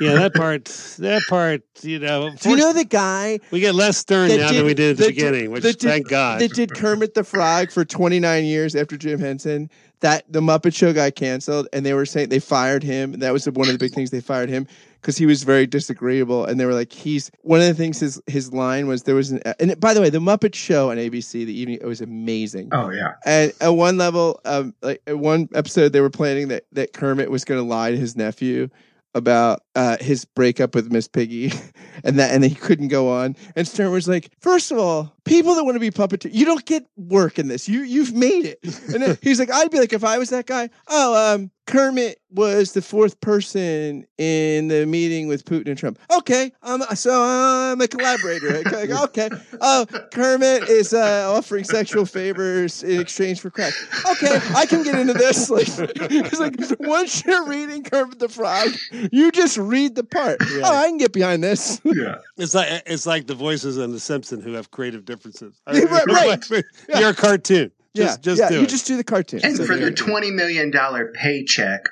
Yeah, 0.00 0.14
that 0.14 0.34
part. 0.34 0.64
That 0.98 1.22
part. 1.28 1.62
You 1.82 1.98
know. 1.98 2.30
do 2.40 2.50
you 2.50 2.56
know 2.56 2.72
the 2.72 2.84
guy 2.84 3.40
we 3.50 3.60
get 3.60 3.74
less 3.74 3.98
stern 3.98 4.28
now 4.28 4.48
did- 4.48 4.58
than 4.58 4.66
we 4.66 4.74
did 4.74 4.90
at 4.92 4.96
the 4.96 5.04
did- 5.04 5.14
beginning, 5.14 5.50
which 5.50 5.62
did- 5.62 5.80
thank 5.80 6.08
God. 6.08 6.40
that 6.40 6.52
did 6.52 6.74
kermit 6.74 7.14
the 7.14 7.24
frog 7.24 7.70
for 7.70 7.84
29 7.84 8.44
years 8.44 8.74
after 8.74 8.96
jim 8.96 9.18
henson 9.18 9.70
that 10.02 10.30
the 10.30 10.40
muppet 10.40 10.74
show 10.74 10.92
got 10.92 11.14
canceled 11.14 11.66
and 11.72 11.86
they 11.86 11.94
were 11.94 12.04
saying 12.04 12.28
they 12.28 12.38
fired 12.38 12.82
him 12.82 13.12
that 13.20 13.32
was 13.32 13.46
one 13.46 13.68
of 13.68 13.72
the 13.72 13.78
big 13.78 13.92
things 13.92 14.10
they 14.10 14.20
fired 14.20 14.48
him 14.48 14.66
because 15.00 15.16
he 15.16 15.26
was 15.26 15.42
very 15.42 15.66
disagreeable 15.66 16.44
and 16.44 16.60
they 16.60 16.66
were 16.66 16.74
like 16.74 16.92
he's 16.92 17.30
one 17.42 17.60
of 17.60 17.66
the 17.66 17.74
things 17.74 18.00
his 18.00 18.20
his 18.26 18.52
line 18.52 18.86
was 18.86 19.04
there 19.04 19.14
was 19.14 19.30
an 19.30 19.40
and 19.58 19.78
by 19.80 19.94
the 19.94 20.00
way 20.00 20.10
the 20.10 20.18
muppet 20.18 20.54
show 20.54 20.90
on 20.90 20.96
abc 20.98 21.32
the 21.32 21.52
evening 21.52 21.78
it 21.80 21.86
was 21.86 22.00
amazing 22.00 22.68
Oh 22.72 22.90
yeah. 22.90 23.14
and 23.24 23.52
at 23.60 23.70
one 23.70 23.96
level 23.96 24.40
um 24.44 24.74
like 24.82 25.00
at 25.06 25.18
one 25.18 25.48
episode 25.54 25.92
they 25.92 26.00
were 26.00 26.10
planning 26.10 26.48
that 26.48 26.64
that 26.72 26.92
kermit 26.92 27.30
was 27.30 27.44
going 27.44 27.60
to 27.60 27.66
lie 27.66 27.90
to 27.90 27.96
his 27.96 28.16
nephew 28.16 28.68
about 29.14 29.62
uh, 29.74 29.96
his 30.00 30.24
breakup 30.24 30.74
with 30.74 30.92
Miss 30.92 31.08
Piggy, 31.08 31.52
and 32.04 32.18
that, 32.18 32.32
and 32.34 32.44
he 32.44 32.54
couldn't 32.54 32.88
go 32.88 33.10
on. 33.10 33.36
And 33.56 33.66
Stern 33.66 33.92
was 33.92 34.08
like, 34.08 34.30
first 34.40 34.70
of 34.70 34.78
all, 34.78 35.14
people 35.24 35.54
that 35.54 35.64
want 35.64 35.76
to 35.76 35.80
be 35.80 35.90
puppeteer, 35.90 36.32
you 36.32 36.44
don't 36.44 36.64
get 36.64 36.86
work 36.96 37.38
in 37.38 37.48
this. 37.48 37.68
You 37.68 37.80
you've 37.80 38.14
made 38.14 38.46
it." 38.46 38.58
And 38.62 39.02
then 39.02 39.18
he's 39.22 39.38
like, 39.38 39.50
"I'd 39.50 39.70
be 39.70 39.78
like, 39.78 39.92
if 39.92 40.04
I 40.04 40.18
was 40.18 40.30
that 40.30 40.46
guy, 40.46 40.70
oh, 40.88 41.34
um, 41.34 41.50
Kermit 41.66 42.20
was 42.30 42.72
the 42.72 42.82
fourth 42.82 43.20
person 43.20 44.04
in 44.18 44.68
the 44.68 44.84
meeting 44.84 45.28
with 45.28 45.44
Putin 45.44 45.68
and 45.68 45.78
Trump. 45.78 45.98
Okay, 46.18 46.50
um, 46.62 46.82
so 46.94 47.22
I'm 47.22 47.80
a 47.80 47.86
collaborator. 47.86 48.56
Okay, 48.66 48.92
okay. 49.04 49.30
Oh, 49.60 49.86
Kermit 50.12 50.64
is 50.68 50.92
uh, 50.92 51.32
offering 51.32 51.64
sexual 51.64 52.04
favors 52.04 52.82
in 52.82 53.00
exchange 53.00 53.40
for 53.40 53.50
crack. 53.50 53.74
Okay, 54.12 54.38
I 54.54 54.66
can 54.66 54.82
get 54.82 54.96
into 54.96 55.14
this. 55.14 55.50
Like, 55.62 55.68
it's 55.68 56.40
like 56.40 56.56
once 56.80 57.24
you're 57.24 57.46
reading 57.46 57.82
Kermit 57.82 58.18
the 58.18 58.28
Frog, 58.28 58.70
you 59.12 59.30
just 59.30 59.58
read 59.62 59.94
the 59.94 60.04
part. 60.04 60.38
Yeah. 60.52 60.62
Oh, 60.64 60.74
I 60.76 60.88
can 60.88 60.98
get 60.98 61.12
behind 61.12 61.42
this. 61.42 61.80
Yeah. 61.84 62.16
it's 62.36 62.54
like 62.54 62.82
it's 62.86 63.06
like 63.06 63.26
the 63.26 63.34
voices 63.34 63.78
on 63.78 63.92
The 63.92 64.00
Simpson 64.00 64.40
who 64.40 64.52
have 64.54 64.70
creative 64.70 65.04
differences. 65.04 65.60
Yeah, 65.72 65.82
right, 66.06 66.50
right. 66.50 66.64
Yeah. 66.88 66.98
You're 67.00 67.10
a 67.10 67.14
cartoon. 67.14 67.70
yeah, 67.94 68.04
Just, 68.06 68.22
just 68.22 68.40
yeah. 68.40 68.48
do 68.48 68.54
you 68.56 68.62
it. 68.62 68.68
just 68.68 68.86
do 68.86 68.96
the 68.96 69.04
cartoon. 69.04 69.40
And 69.44 69.56
So 69.56 69.64
for 69.64 69.76
there 69.76 69.86
the 69.90 69.94
twenty 69.96 70.30
million 70.30 70.70
dollar 70.70 71.12
paycheck, 71.14 71.82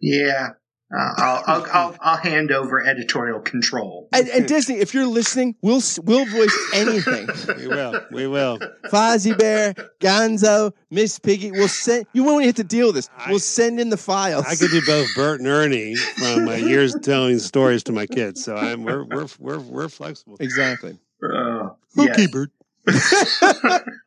yeah, 0.00 0.50
uh, 0.94 1.12
I'll, 1.16 1.42
I'll 1.46 1.66
I'll 1.72 1.96
I'll 2.00 2.16
hand 2.16 2.52
over 2.52 2.80
editorial 2.84 3.40
control. 3.40 4.08
and, 4.12 4.28
and 4.28 4.46
Disney, 4.46 4.76
if 4.76 4.94
you're 4.94 5.06
listening, 5.06 5.56
we'll 5.62 5.82
we'll 6.04 6.26
voice 6.26 6.56
anything. 6.74 7.28
we 7.58 7.66
will. 7.66 8.00
We 8.12 8.26
will. 8.28 8.58
Fozzie 8.92 9.36
Bear, 9.36 9.74
Gonzo, 10.00 10.72
Miss 10.90 11.18
Piggy. 11.18 11.50
We'll 11.50 11.68
send. 11.68 12.06
You 12.12 12.22
won't 12.24 12.44
have 12.44 12.54
to 12.56 12.64
deal 12.64 12.86
with 12.88 12.96
this. 12.96 13.10
We'll 13.28 13.38
send 13.40 13.80
in 13.80 13.90
the 13.90 13.96
files. 13.96 14.44
I 14.46 14.54
could 14.54 14.70
do 14.70 14.80
both 14.86 15.08
Bert 15.16 15.40
and 15.40 15.48
Ernie 15.48 15.96
from 15.96 16.44
my 16.44 16.56
years 16.70 16.94
telling 17.02 17.38
stories 17.40 17.82
to 17.84 17.92
my 17.92 18.06
kids. 18.06 18.44
So 18.44 18.56
I'm 18.56 18.84
we're 18.84 19.04
we're 19.04 19.26
we're, 19.40 19.58
we're 19.58 19.88
flexible. 19.88 20.36
exactly. 20.40 20.98
Uh, 21.22 21.70
Okay, 21.98 22.26
yes. 22.28 22.30
Bert. 22.30 22.50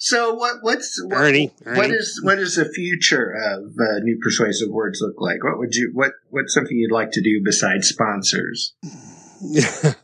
So 0.00 0.32
what 0.34 0.58
what's 0.62 1.00
what, 1.04 1.18
Ernie, 1.18 1.52
what 1.64 1.86
Ernie. 1.86 1.94
is 1.94 2.20
what 2.22 2.38
is 2.38 2.54
the 2.54 2.64
future 2.68 3.32
of 3.32 3.72
uh, 3.78 3.98
new 4.02 4.18
persuasive 4.22 4.70
words 4.70 5.00
look 5.02 5.16
like? 5.20 5.42
What 5.42 5.58
would 5.58 5.74
you 5.74 5.90
what 5.92 6.12
what's 6.30 6.54
something 6.54 6.76
you'd 6.76 6.92
like 6.92 7.10
to 7.12 7.20
do 7.20 7.42
besides 7.44 7.88
sponsors? 7.88 8.74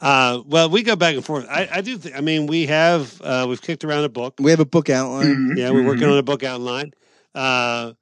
uh, 0.00 0.42
well, 0.46 0.70
we 0.70 0.82
go 0.84 0.94
back 0.94 1.16
and 1.16 1.24
forth. 1.24 1.46
I, 1.48 1.68
I 1.72 1.80
do. 1.80 1.98
Th- 1.98 2.14
I 2.14 2.20
mean, 2.20 2.46
we 2.46 2.66
have 2.66 3.20
uh, 3.20 3.46
we've 3.48 3.60
kicked 3.60 3.82
around 3.84 4.04
a 4.04 4.08
book. 4.08 4.34
We 4.38 4.52
have 4.52 4.60
a 4.60 4.64
book 4.64 4.90
outline. 4.90 5.26
Mhm, 5.26 5.58
Yeah, 5.58 5.70
we're 5.70 5.84
working 5.84 6.06
mhm. 6.06 6.12
on 6.12 6.18
a 6.18 6.22
book 6.22 6.44
outline. 6.44 6.92
Uh, 7.34 7.92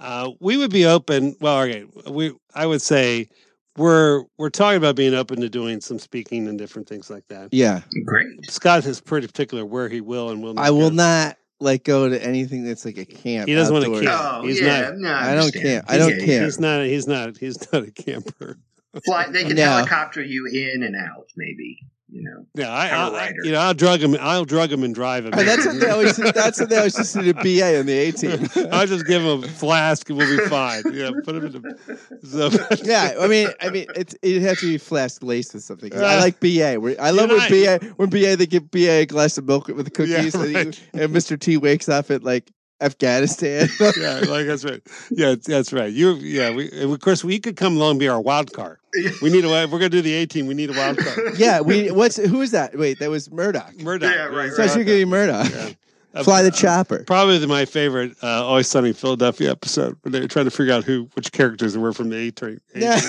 uh, 0.00 0.30
we 0.40 0.56
would 0.56 0.72
be 0.72 0.86
open. 0.86 1.36
Well, 1.40 1.60
okay, 1.62 1.84
we 2.10 2.32
I 2.54 2.66
would 2.66 2.82
say 2.82 3.28
we're 3.76 4.24
we're 4.38 4.50
talking 4.50 4.76
about 4.76 4.96
being 4.96 5.14
open 5.14 5.40
to 5.40 5.48
doing 5.48 5.80
some 5.80 5.98
speaking 5.98 6.46
and 6.48 6.58
different 6.58 6.88
things 6.88 7.10
like 7.10 7.26
that. 7.28 7.48
Yeah, 7.52 7.80
Great. 8.04 8.26
Scott 8.50 8.84
is 8.86 9.00
pretty 9.00 9.26
particular 9.26 9.64
where 9.64 9.88
he 9.88 10.00
will 10.00 10.30
and 10.30 10.42
will 10.42 10.54
not. 10.54 10.64
I 10.64 10.70
will 10.70 10.90
go. 10.90 10.96
not 10.96 11.38
like 11.60 11.84
go 11.84 12.08
to 12.08 12.22
anything 12.24 12.64
that's 12.64 12.84
like 12.84 12.98
a 12.98 13.04
camp. 13.04 13.48
He 13.48 13.54
doesn't 13.54 13.72
wanna 13.72 13.86
outdoors. 13.86 14.06
camp. 14.06 14.20
Oh 14.22 14.46
He's 14.46 14.60
yeah, 14.60 14.80
not- 14.82 14.96
no, 14.98 15.12
I 15.12 15.26
don't 15.34 15.38
understand. 15.46 15.64
care. 15.64 15.82
I 15.88 15.98
don't 15.98 16.18
Yeah, 16.20 16.26
care. 16.26 16.44
He's 16.44 16.60
not. 16.60 16.84
He's 16.84 17.06
not. 17.06 17.36
He's 17.38 17.72
not 17.72 17.82
a 17.84 17.90
camper. 17.90 18.58
Fly, 19.06 19.26
they 19.30 19.44
can 19.44 19.56
No. 19.56 19.62
helicopter 19.64 20.22
you 20.22 20.46
in 20.46 20.82
and 20.82 20.94
out, 20.94 21.28
maybe. 21.36 21.78
You 22.14 22.22
know. 22.24 22.46
Yeah, 22.54 22.70
I, 22.70 22.90
I'm 22.90 22.92
a 23.12 23.16
I, 23.16 23.18
I 23.20 23.22
writer. 23.22 23.34
you 23.44 23.52
know, 23.52 23.60
I'll 23.60 23.72
drug 23.74 24.00
him. 24.02 24.14
I'll 24.20 24.44
drug 24.44 24.70
him 24.70 24.82
and 24.84 24.94
drive 24.94 25.24
him. 25.24 25.32
And 25.32 25.48
that's 25.48 25.64
what 25.64 25.80
they 25.80 25.88
always. 25.88 26.16
That's 26.16 26.60
what 26.60 26.68
they 26.68 26.76
always 26.76 26.98
used 26.98 27.14
to 27.14 27.22
do. 27.22 27.32
BA 27.32 27.78
in 27.78 27.86
the 27.86 27.92
A 27.94 28.12
team. 28.12 28.48
I'll 28.72 28.86
just 28.86 29.06
give 29.06 29.22
him 29.22 29.42
a 29.42 29.48
flask 29.48 30.08
and 30.10 30.18
we'll 30.18 30.36
be 30.36 30.46
fine. 30.48 30.82
Yeah, 30.92 31.10
put 31.24 31.36
him 31.36 31.46
in 31.46 31.52
the. 31.52 31.98
So, 32.22 32.50
Yeah, 32.84 33.14
I 33.18 33.26
mean, 33.28 33.48
I 33.62 33.70
mean, 33.70 33.86
it's 33.96 34.14
it 34.22 34.42
has 34.42 34.60
to 34.60 34.66
be 34.66 34.76
flask 34.78 35.22
laced 35.22 35.54
with 35.54 35.62
something. 35.64 35.88
'Cause 35.90 36.02
I 36.02 36.18
uh, 36.18 36.20
like 36.20 36.38
BA. 36.38 36.74
I 37.00 37.10
love 37.12 37.30
You 37.30 37.36
when 37.38 37.50
know, 37.50 37.78
BA 37.78 37.86
when 37.96 38.10
BA 38.10 38.36
they 38.36 38.46
give 38.46 38.70
BA 38.70 38.90
a 39.00 39.06
glass 39.06 39.38
of 39.38 39.46
milk 39.46 39.68
with 39.68 39.86
the 39.86 39.90
cookies, 39.90 40.34
and, 40.34 40.74
he- 40.74 40.82
and 40.92 41.14
Mr. 41.14 41.40
T 41.40 41.56
wakes 41.56 41.88
up 41.88 42.10
at 42.10 42.22
like 42.22 42.50
Afghanistan. 42.82 43.68
yeah, 43.80 44.20
like 44.26 44.46
that's 44.46 44.64
right. 44.64 44.82
Yeah, 45.10 45.36
that's 45.42 45.72
right. 45.72 45.92
You, 45.92 46.14
yeah. 46.14 46.50
We, 46.50 46.70
of 46.82 47.00
course, 47.00 47.24
we 47.24 47.38
could 47.38 47.56
come 47.56 47.76
along 47.76 47.92
and 47.92 48.00
be 48.00 48.08
our 48.08 48.20
wild 48.20 48.52
card. 48.52 48.78
We 49.22 49.30
need 49.30 49.44
a. 49.44 49.62
If 49.62 49.70
we're 49.70 49.78
gonna 49.78 49.88
do 49.88 50.02
the 50.02 50.14
A 50.14 50.26
team, 50.26 50.46
we 50.46 50.54
need 50.54 50.70
a 50.70 50.74
wild 50.74 50.98
card. 50.98 51.18
yeah, 51.38 51.60
we. 51.60 51.90
What's 51.90 52.16
who 52.16 52.42
is 52.42 52.50
that? 52.50 52.76
Wait, 52.76 52.98
that 52.98 53.10
was 53.10 53.30
Murdock. 53.30 53.78
Murdock. 53.80 54.14
Yeah, 54.14 54.24
right, 54.26 54.52
So 54.52 54.64
I 54.64 54.66
should 54.66 54.84
give 54.84 54.98
you 54.98 55.06
Murdock. 55.06 55.50
Yeah. 55.50 55.70
Uh, 56.14 56.22
Fly 56.24 56.42
the 56.42 56.50
chopper. 56.50 57.04
Probably 57.04 57.38
the, 57.38 57.46
my 57.46 57.64
favorite 57.64 58.14
uh, 58.22 58.44
Always 58.44 58.68
Sunny 58.68 58.92
Philadelphia 58.92 59.50
episode 59.50 59.96
when 60.02 60.12
they 60.12 60.20
were 60.20 60.28
trying 60.28 60.44
to 60.44 60.50
figure 60.50 60.74
out 60.74 60.84
who 60.84 61.08
which 61.14 61.32
characters 61.32 61.78
were 61.78 61.92
from 61.92 62.10
the 62.10 62.16
A 62.16 62.30
train. 62.30 62.60
Yeah. 62.74 63.00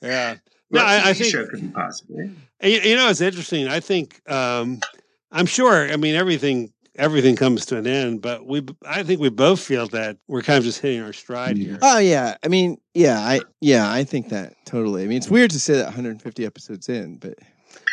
yeah. 0.00 0.36
No, 0.70 0.80
No, 0.80 0.86
I, 0.86 1.08
I 1.08 1.12
TV 1.12 1.16
think 1.16 1.32
show 1.32 1.46
could 1.46 1.60
be 1.60 1.68
possible. 1.68 2.30
You, 2.62 2.70
you 2.70 2.96
know, 2.96 3.08
it's 3.08 3.20
interesting. 3.20 3.66
I 3.66 3.80
think 3.80 4.20
um, 4.30 4.80
I'm 5.32 5.46
sure. 5.46 5.90
I 5.90 5.96
mean, 5.96 6.14
everything 6.14 6.72
everything 7.00 7.34
comes 7.34 7.66
to 7.66 7.78
an 7.78 7.86
end, 7.86 8.20
but 8.20 8.46
we 8.46 8.64
I 8.86 9.02
think 9.02 9.20
we 9.20 9.30
both 9.30 9.58
feel 9.60 9.88
that 9.88 10.18
we're 10.28 10.42
kind 10.42 10.58
of 10.58 10.64
just 10.64 10.80
hitting 10.80 11.02
our 11.02 11.12
stride 11.12 11.56
here. 11.56 11.78
oh 11.82 11.98
yeah, 11.98 12.36
I 12.44 12.48
mean, 12.48 12.78
yeah, 12.94 13.18
I 13.18 13.40
yeah, 13.60 13.90
I 13.90 14.04
think 14.04 14.28
that 14.28 14.54
totally. 14.66 15.02
I 15.02 15.06
mean, 15.06 15.16
it's 15.16 15.30
weird 15.30 15.50
to 15.52 15.60
say 15.60 15.74
that 15.74 15.86
150 15.86 16.46
episodes 16.46 16.88
in, 16.88 17.16
but 17.16 17.34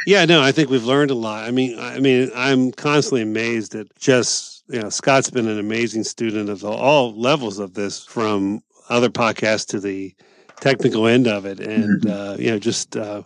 Yeah, 0.06 0.26
no, 0.26 0.41
I 0.41 0.52
think 0.52 0.70
we've 0.70 0.84
learned 0.84 1.12
a 1.12 1.15
lot. 1.15 1.46
I 1.46 1.52
mean, 1.52 1.80
I 1.80 2.00
mean, 2.00 2.30
I'm 2.36 2.72
constantly 2.74 3.22
amazed 3.22 3.74
at 3.76 3.88
just 3.98 4.63
you 4.67 4.82
know 4.82 4.89
Scott's 4.89 5.30
been 5.30 5.48
an 5.48 5.60
amazing 5.60 6.04
student 6.04 6.50
of 6.50 6.60
the, 6.60 6.70
all 6.70 7.20
levels 7.20 7.60
of 7.60 7.74
this, 7.74 8.04
from 8.04 8.62
other 8.89 9.10
podcasts 9.10 9.67
to 9.67 9.80
the 9.80 10.13
technical 10.60 11.08
end 11.08 11.28
of 11.28 11.46
it, 11.46 11.60
and 11.60 12.06
uh, 12.08 12.36
you 12.38 12.52
know, 12.52 12.60
just 12.60 12.98
uh, 12.98 13.24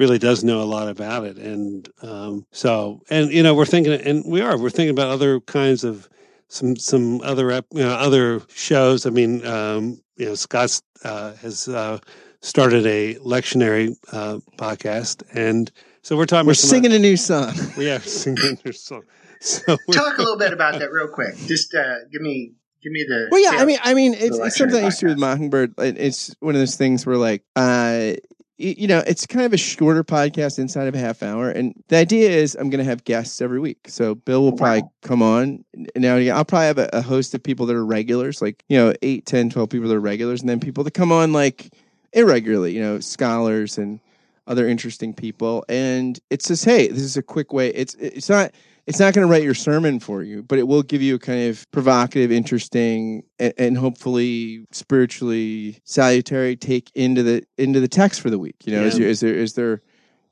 really 0.00 0.18
does 0.18 0.42
know 0.42 0.60
a 0.62 0.64
lot 0.64 0.88
about 0.88 1.24
it. 1.24 1.36
And 1.36 1.88
um, 2.02 2.46
so, 2.50 3.02
and 3.10 3.30
you 3.30 3.42
know, 3.44 3.54
we're 3.54 3.66
thinking, 3.66 3.92
and 3.92 4.24
we 4.26 4.40
are, 4.40 4.58
we're 4.58 4.70
thinking 4.70 4.90
about 4.90 5.10
other 5.10 5.38
kinds 5.40 5.84
of 5.84 6.08
some 6.48 6.74
some 6.74 7.20
other 7.20 7.52
you 7.72 7.82
know 7.82 7.90
other 7.92 8.40
shows. 8.52 9.06
I 9.06 9.10
mean, 9.10 9.46
um, 9.46 10.00
you 10.16 10.26
know, 10.26 10.34
Scott's 10.34 10.82
uh, 11.04 11.34
has 11.36 11.68
uh, 11.68 11.98
started 12.40 12.86
a 12.86 13.14
lectionary 13.16 13.94
uh, 14.10 14.38
podcast, 14.56 15.22
and 15.34 15.70
so 16.02 16.16
we're 16.16 16.24
talking. 16.26 16.46
we're 16.46 16.52
about 16.52 16.56
some- 16.56 16.70
singing 16.70 16.92
a 16.92 16.98
new 16.98 17.16
song. 17.16 17.52
We 17.76 17.90
are 17.90 18.00
singing 18.00 18.58
a 18.64 18.66
new 18.66 18.72
song. 18.72 19.02
So 19.42 19.62
we're- 19.68 19.98
Talk 19.98 20.18
a 20.18 20.22
little 20.22 20.36
bit 20.36 20.52
about 20.52 20.78
that 20.80 20.90
real 20.98 21.08
quick. 21.08 21.34
Just 21.46 21.74
uh, 21.74 22.04
give 22.12 22.20
me 22.20 22.52
give 22.82 22.92
me 22.92 23.04
the. 23.08 23.28
Well, 23.30 23.40
yeah, 23.42 23.60
I 23.62 23.64
mean, 23.64 23.78
I 23.82 23.94
mean, 23.94 24.12
it's, 24.14 24.36
it's 24.38 24.56
something 24.56 24.76
I 24.76 24.80
lectionary 24.80 24.84
used 24.86 25.00
to 25.00 25.06
do 25.06 25.10
with 25.12 25.18
Mockingbird. 25.18 25.74
It's 25.78 26.34
one 26.40 26.54
of 26.54 26.60
those 26.60 26.76
things 26.76 27.06
where, 27.06 27.16
like, 27.16 27.42
uh, 27.56 28.12
y- 28.12 28.18
you 28.60 28.86
know, 28.86 29.02
it's 29.06 29.26
kind 29.26 29.46
of 29.46 29.52
a 29.52 29.56
shorter 29.56 30.04
podcast 30.04 30.58
inside 30.58 30.86
of 30.86 30.94
a 30.94 30.98
half 30.98 31.22
hour, 31.22 31.50
and 31.50 31.74
the 31.88 31.96
idea 31.96 32.30
is 32.30 32.54
I'm 32.54 32.68
going 32.70 32.78
to 32.78 32.84
have 32.84 33.04
guests 33.04 33.40
every 33.40 33.58
week. 33.58 33.78
So 33.88 34.14
Bill 34.14 34.42
will 34.42 34.52
probably 34.52 34.82
Wow. 34.82 34.92
come 35.02 35.22
on. 35.22 35.64
Now 35.96 36.16
I'll 36.16 36.44
probably 36.44 36.66
have 36.66 36.78
a, 36.78 36.90
a 36.92 37.02
host 37.02 37.34
of 37.34 37.42
people 37.42 37.66
that 37.66 37.76
are 37.76 37.84
regulars, 37.84 38.42
like 38.42 38.62
you 38.68 38.76
know, 38.76 38.92
8, 39.02 39.24
10, 39.24 39.50
12 39.50 39.68
people 39.70 39.88
that 39.88 39.94
are 39.94 40.00
regulars, 40.00 40.40
and 40.40 40.48
then 40.48 40.60
people 40.60 40.84
that 40.84 40.92
come 40.94 41.10
on 41.10 41.32
like 41.32 41.72
irregularly, 42.12 42.72
you 42.74 42.80
know, 42.80 43.00
scholars 43.00 43.78
and 43.78 44.00
other 44.46 44.66
interesting 44.68 45.14
people. 45.14 45.64
And 45.68 46.18
it 46.28 46.42
says, 46.42 46.64
hey, 46.64 46.88
this 46.88 47.02
is 47.02 47.16
a 47.16 47.22
quick 47.22 47.52
way. 47.52 47.68
It's 47.70 47.94
it's 47.94 48.28
not 48.28 48.52
it's 48.90 49.00
not 49.00 49.14
going 49.14 49.26
to 49.26 49.30
write 49.30 49.42
your 49.42 49.54
sermon 49.54 50.00
for 50.00 50.22
you, 50.22 50.42
but 50.42 50.58
it 50.58 50.68
will 50.68 50.82
give 50.82 51.00
you 51.00 51.14
a 51.14 51.18
kind 51.18 51.48
of 51.48 51.64
provocative, 51.70 52.30
interesting, 52.30 53.22
and, 53.38 53.54
and 53.56 53.78
hopefully 53.78 54.66
spiritually 54.72 55.80
salutary 55.84 56.56
take 56.56 56.90
into 56.94 57.22
the 57.22 57.42
into 57.56 57.80
the 57.80 57.88
text 57.88 58.20
for 58.20 58.28
the 58.30 58.38
week. 58.38 58.56
You 58.64 58.74
know, 58.76 58.84
is, 58.84 58.94
Yeah. 58.98 59.00
there, 59.04 59.08
is 59.10 59.20
there 59.20 59.34
is 59.34 59.52
there 59.54 59.82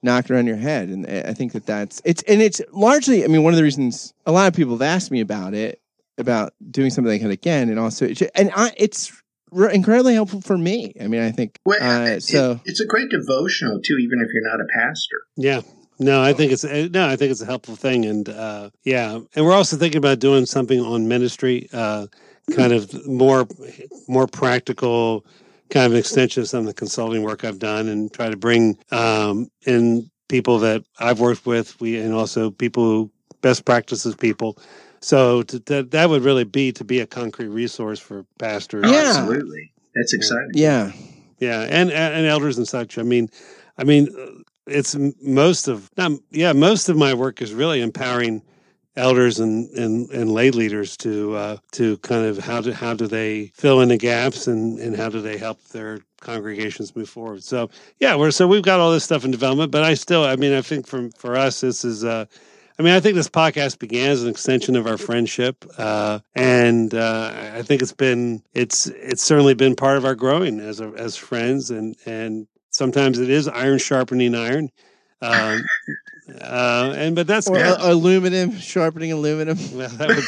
knocked 0.02 0.30
around 0.30 0.46
your 0.46 0.56
head? 0.56 0.88
And 0.90 1.06
I 1.06 1.32
think 1.32 1.52
that 1.52 1.64
that's 1.66 2.02
it's 2.04 2.22
and 2.24 2.42
it's 2.42 2.60
largely. 2.72 3.24
I 3.24 3.28
mean, 3.28 3.42
one 3.42 3.52
of 3.54 3.56
the 3.56 3.62
reasons 3.62 4.12
a 4.26 4.32
lot 4.32 4.46
of 4.48 4.54
people 4.54 4.74
have 4.74 4.82
asked 4.82 5.10
me 5.10 5.20
about 5.20 5.54
it 5.54 5.80
about 6.18 6.52
doing 6.70 6.90
something 6.90 7.12
like 7.12 7.22
that 7.22 7.30
again, 7.30 7.70
and 7.70 7.78
also 7.78 8.08
and 8.34 8.50
I, 8.54 8.72
it's 8.76 9.12
incredibly 9.72 10.14
helpful 10.14 10.40
for 10.40 10.58
me. 10.58 10.92
I 11.00 11.06
mean, 11.06 11.22
I 11.22 11.30
think 11.30 11.58
Well, 11.64 11.80
uh, 11.80 12.06
it- 12.16 12.22
so. 12.22 12.60
it's 12.64 12.80
a 12.80 12.86
great 12.86 13.08
devotional 13.10 13.80
too, 13.82 13.96
even 13.98 14.20
if 14.20 14.28
you're 14.34 14.44
not 14.50 14.60
a 14.60 14.66
pastor. 14.76 15.16
yeah. 15.36 15.60
No, 15.98 16.22
I 16.22 16.32
think 16.32 16.52
it's 16.52 16.64
uh, 16.64 16.88
no, 16.92 17.08
I 17.08 17.16
think 17.16 17.30
it's 17.30 17.40
a 17.40 17.46
helpful 17.46 17.76
thing, 17.76 18.04
and 18.04 18.28
uh, 18.28 18.70
yeah, 18.84 19.18
and 19.34 19.44
we're 19.44 19.52
also 19.52 19.76
thinking 19.76 19.98
about 19.98 20.20
doing 20.20 20.46
something 20.46 20.80
on 20.80 21.08
ministry, 21.08 21.68
uh, 21.72 22.06
kind 22.54 22.72
of 22.72 23.06
more 23.06 23.46
more 24.06 24.26
practical, 24.26 25.26
kind 25.70 25.92
of 25.92 25.98
extension 25.98 26.42
of 26.42 26.48
some 26.48 26.60
of 26.60 26.66
the 26.66 26.74
consulting 26.74 27.22
work 27.22 27.44
I've 27.44 27.58
done, 27.58 27.88
and 27.88 28.12
try 28.12 28.30
to 28.30 28.36
bring 28.36 28.78
um, 28.92 29.50
in 29.66 30.08
people 30.28 30.58
that 30.60 30.84
I've 31.00 31.20
worked 31.20 31.46
with, 31.46 31.80
we 31.80 31.98
and 31.98 32.14
also 32.14 32.50
people 32.50 32.84
who 32.84 33.10
best 33.40 33.64
practices 33.64 34.14
people. 34.14 34.58
So 35.00 35.42
to, 35.42 35.58
that 35.60 35.90
that 35.90 36.10
would 36.10 36.22
really 36.22 36.44
be 36.44 36.70
to 36.72 36.84
be 36.84 37.00
a 37.00 37.06
concrete 37.06 37.48
resource 37.48 37.98
for 37.98 38.24
pastors. 38.38 38.84
Yeah. 38.86 39.14
absolutely. 39.16 39.72
That's 39.96 40.14
exciting. 40.14 40.50
Yeah, 40.54 40.92
yeah 41.40 41.66
and 41.68 41.90
and 41.90 42.26
elders 42.26 42.58
and 42.58 42.66
such 42.66 42.98
i 42.98 43.02
mean 43.02 43.28
i 43.78 43.84
mean 43.84 44.08
it's 44.68 44.96
most 45.22 45.68
of 45.68 45.90
not, 45.96 46.12
yeah 46.30 46.52
most 46.52 46.88
of 46.88 46.96
my 46.96 47.14
work 47.14 47.40
is 47.42 47.52
really 47.52 47.80
empowering 47.80 48.42
elders 48.96 49.38
and 49.38 49.70
and, 49.70 50.10
and 50.10 50.32
lay 50.32 50.50
leaders 50.50 50.96
to 50.98 51.34
uh, 51.34 51.56
to 51.72 51.96
kind 51.98 52.26
of 52.26 52.38
how 52.38 52.60
do 52.60 52.72
how 52.72 52.94
do 52.94 53.06
they 53.06 53.52
fill 53.54 53.80
in 53.80 53.88
the 53.88 53.96
gaps 53.96 54.46
and 54.46 54.78
and 54.78 54.96
how 54.96 55.08
do 55.08 55.20
they 55.20 55.36
help 55.36 55.62
their 55.68 56.00
congregations 56.20 56.96
move 56.96 57.08
forward. 57.08 57.42
So 57.44 57.70
yeah 58.00 58.16
we're 58.16 58.30
so 58.30 58.46
we've 58.46 58.62
got 58.62 58.80
all 58.80 58.92
this 58.92 59.04
stuff 59.04 59.24
in 59.24 59.30
development 59.30 59.70
but 59.70 59.84
i 59.84 59.94
still 59.94 60.24
i 60.24 60.36
mean 60.36 60.52
i 60.52 60.62
think 60.62 60.86
from 60.86 61.10
for 61.12 61.36
us 61.36 61.60
this 61.60 61.84
is 61.84 62.04
uh 62.04 62.26
I 62.78 62.84
mean, 62.84 62.94
I 62.94 63.00
think 63.00 63.16
this 63.16 63.28
podcast 63.28 63.80
began 63.80 64.10
as 64.10 64.22
an 64.22 64.28
extension 64.28 64.76
of 64.76 64.86
our 64.86 64.96
friendship, 64.96 65.64
uh, 65.78 66.20
and 66.36 66.94
uh, 66.94 67.32
I 67.54 67.62
think 67.62 67.82
it's 67.82 67.92
been 67.92 68.40
it's 68.54 68.86
it's 68.86 69.22
certainly 69.22 69.54
been 69.54 69.74
part 69.74 69.96
of 69.96 70.04
our 70.04 70.14
growing 70.14 70.60
as 70.60 70.80
a, 70.80 70.92
as 70.96 71.16
friends, 71.16 71.72
and 71.72 71.96
and 72.06 72.46
sometimes 72.78 73.18
it 73.18 73.28
is 73.28 73.46
iron 73.48 73.78
sharpening 73.78 74.34
iron, 74.34 74.70
um, 75.20 75.62
uh, 76.40 76.94
and 76.96 77.14
but 77.16 77.26
that's 77.26 77.48
or 77.48 77.56
good. 77.56 77.76
aluminum 77.80 78.56
sharpening 78.58 79.12
aluminum. 79.12 79.58
Well, 79.74 79.88
that 79.90 80.08
would 80.08 80.24